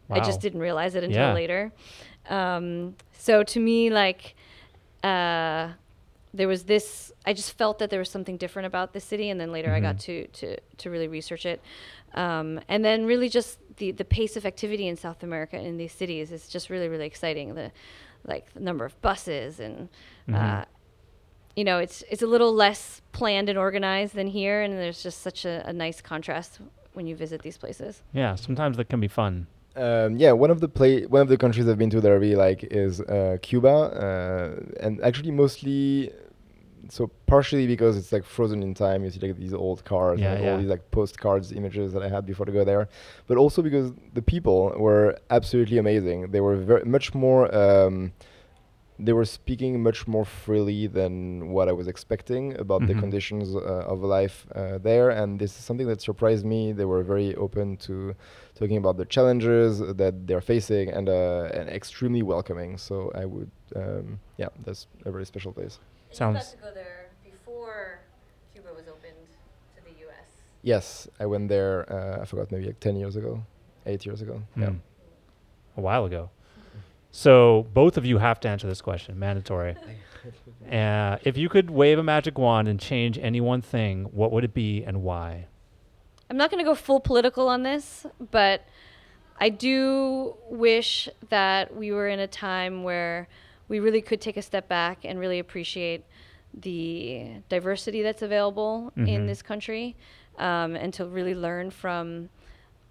[0.10, 1.34] I just didn't realize it until Yeah.
[1.34, 1.72] later.
[2.30, 4.36] Um, so to me, like.
[5.04, 5.74] Uh,
[6.36, 9.40] there was this i just felt that there was something different about the city and
[9.40, 11.62] then later i got to to to really research it
[12.16, 15.92] um, and then really just the the pace of activity in south america in these
[15.92, 17.72] cities is just really really exciting the
[18.26, 19.90] like the number of buses and
[20.28, 20.36] Mhm.
[20.62, 20.66] uh,
[21.56, 25.22] you know it's it's a little less planned and organized than here and there's just
[25.22, 26.60] such a, a nice contrast
[26.94, 29.48] when you visit these places yeah, sometimes that can be fun.
[29.76, 32.14] Um, yeah, one of the play, one of the countries I've been to that I
[32.14, 36.12] really like is uh, Cuba, uh, and actually mostly,
[36.90, 39.04] so partially because it's like frozen in time.
[39.04, 40.52] You see like these old cars, Yeah, and yeah.
[40.52, 42.88] all these like postcards images that I had before to go there,
[43.28, 46.32] but also because the people were absolutely amazing.
[46.32, 47.54] They were very much more.
[47.56, 48.14] Um,
[49.00, 53.00] they were speaking much more freely than what I was expecting about the Mhm.
[53.00, 53.60] conditions uh,
[53.94, 56.74] of life uh, there, and this is something that surprised me.
[56.74, 58.14] They were very open to
[58.54, 62.78] talking about the challenges that they're facing and uh, and extremely welcoming.
[62.78, 65.80] So I would, um, yeah, that's a very special place.
[66.16, 68.00] Sounds- to go there before
[70.64, 71.86] Yes, I went there.
[71.92, 73.44] Uh, I forgot maybe like ten years ago,
[73.86, 74.42] eight years ago.
[74.56, 74.70] Yeah.
[74.70, 74.78] Hmm.
[75.78, 76.30] A while ago.
[77.12, 79.76] So both of you have to answer this question, mandatory.
[80.72, 84.44] uh, if you could wave a magic wand and change any one thing, what would
[84.44, 85.48] it be and why?
[86.30, 88.66] I'm not going to go full political on this, but
[89.40, 93.28] I do wish that we were in a time where
[93.74, 96.06] we really could take a step back and really appreciate
[96.54, 99.08] the diversity that's available Mhm.
[99.08, 99.96] in this country
[100.38, 102.30] um, and to really learn from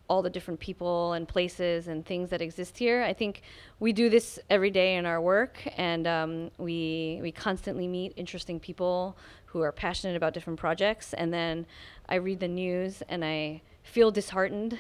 [0.09, 3.01] all the different people and places and things that exist here.
[3.05, 3.43] I think
[3.79, 8.59] we do this every day in our work, and um, we we constantly meet interesting
[8.59, 9.17] people
[9.51, 11.15] who are passionate about different projects.
[11.15, 11.65] And then
[12.09, 14.79] I read the news and I feel disheartened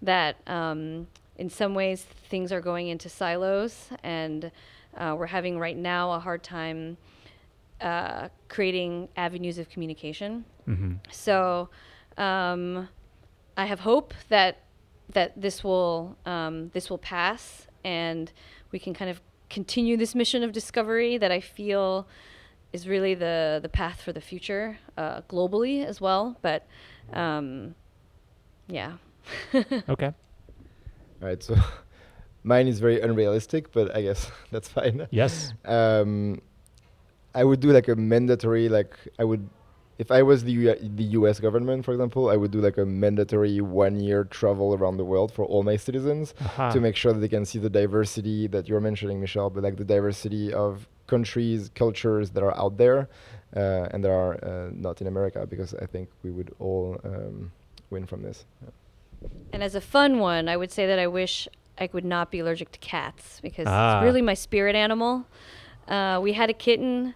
[0.00, 4.50] that um, in some ways things are going into silos, and
[4.96, 6.96] uh, we're having right now a hard time
[7.80, 10.44] uh, creating avenues of communication.
[10.68, 10.94] Mm-hmm.
[11.10, 11.68] So
[12.16, 12.88] um,
[13.56, 14.58] I have hope that
[15.12, 18.32] that this will um, this will pass and
[18.70, 19.20] we can kind of
[19.50, 22.06] continue this mission of discovery that I feel
[22.72, 26.38] is really the the path for the future uh, globally as well.
[26.42, 26.66] But
[27.12, 27.74] um,
[28.68, 28.92] yeah.
[29.88, 30.06] Okay.
[30.06, 31.42] All right.
[31.42, 31.56] So
[32.44, 35.06] mine is very unrealistic, but I guess that's fine.
[35.10, 35.52] Yes.
[35.64, 36.40] Um,
[37.34, 39.48] I would do like a mandatory, like I would,
[39.98, 41.38] if I was the U- the U.S.
[41.40, 45.44] government, for example, I would do like a mandatory one-year travel around the world for
[45.44, 46.72] all my citizens Aha.
[46.72, 49.76] to make sure that they can see the diversity that you're mentioning, Michelle, but like
[49.76, 53.08] the diversity of countries, cultures that are out there,
[53.56, 57.52] uh, and that are uh, not in America, because I think we would all um,
[57.90, 58.44] win from this.
[59.52, 61.48] And as a fun one, I would say that I wish
[61.78, 63.98] I would not be allergic to cats because Ah.
[63.98, 65.26] it's really my spirit animal.
[65.88, 67.14] Uh, we had a kitten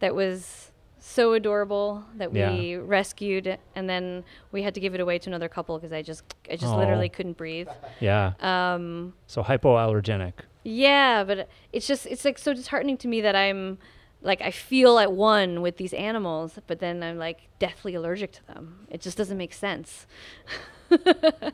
[0.00, 2.52] that was so adorable that Yeah.
[2.52, 6.02] we rescued, and then we had to give it away to another couple because I
[6.02, 7.68] just, I just literally couldn't breathe.
[8.00, 8.32] Yeah.
[8.40, 10.32] Um, So hypoallergenic.
[10.64, 13.78] yeah, but it's just, it's like so disheartening to me that I'm,
[14.22, 18.46] like, I feel at one with these animals, but then I'm like deathly allergic to
[18.46, 18.86] them.
[18.90, 20.06] It just doesn't make sense.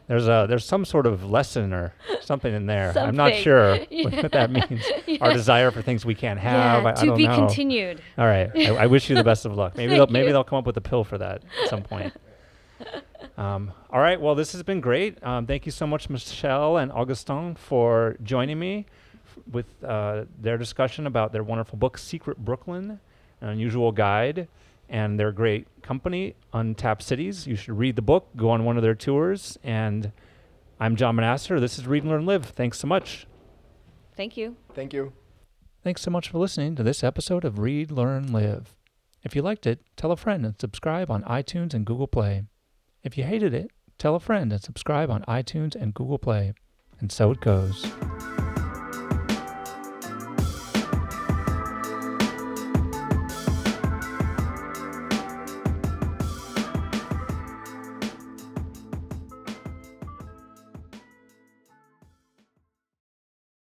[0.08, 2.92] There's a there's some sort of lesson or something in there.
[2.98, 4.22] I'm not sure what- Yeah.
[4.22, 4.84] what that means.
[5.20, 6.82] Our desire for things we can't have.
[6.82, 7.36] yeah, I, I to don't be know.
[7.36, 8.02] continued.
[8.18, 8.50] All right.
[8.56, 9.76] I, I wish you the best of luck.
[9.76, 10.32] Maybe they'll maybe you.
[10.32, 12.12] they'll come up with a pill for that at some point.
[13.36, 14.20] Um, all right.
[14.20, 15.22] Well, this has been great.
[15.22, 18.86] Um, thank you so much, Michelle and Augustin, for joining me
[19.50, 23.00] with uh, their discussion about their wonderful book, Secret Brooklyn,
[23.40, 24.48] an unusual guide,
[24.88, 27.46] and their great company, Untapped Cities.
[27.46, 30.12] You should read the book, go on one of their tours, and
[30.80, 31.60] I'm John Manasser.
[31.60, 32.46] This is Read and Learn Live.
[32.46, 33.26] Thanks so much.
[34.16, 34.56] Thank you.
[34.74, 35.12] Thank you.
[35.84, 38.74] Thanks so much for listening to this episode of Read, Learn, Live.
[39.22, 42.44] If you liked it, tell a friend and subscribe on iTunes and Google Play.
[43.02, 46.54] If you hated it, tell a friend and subscribe on iTunes and Google Play.
[47.00, 47.86] And so it goes.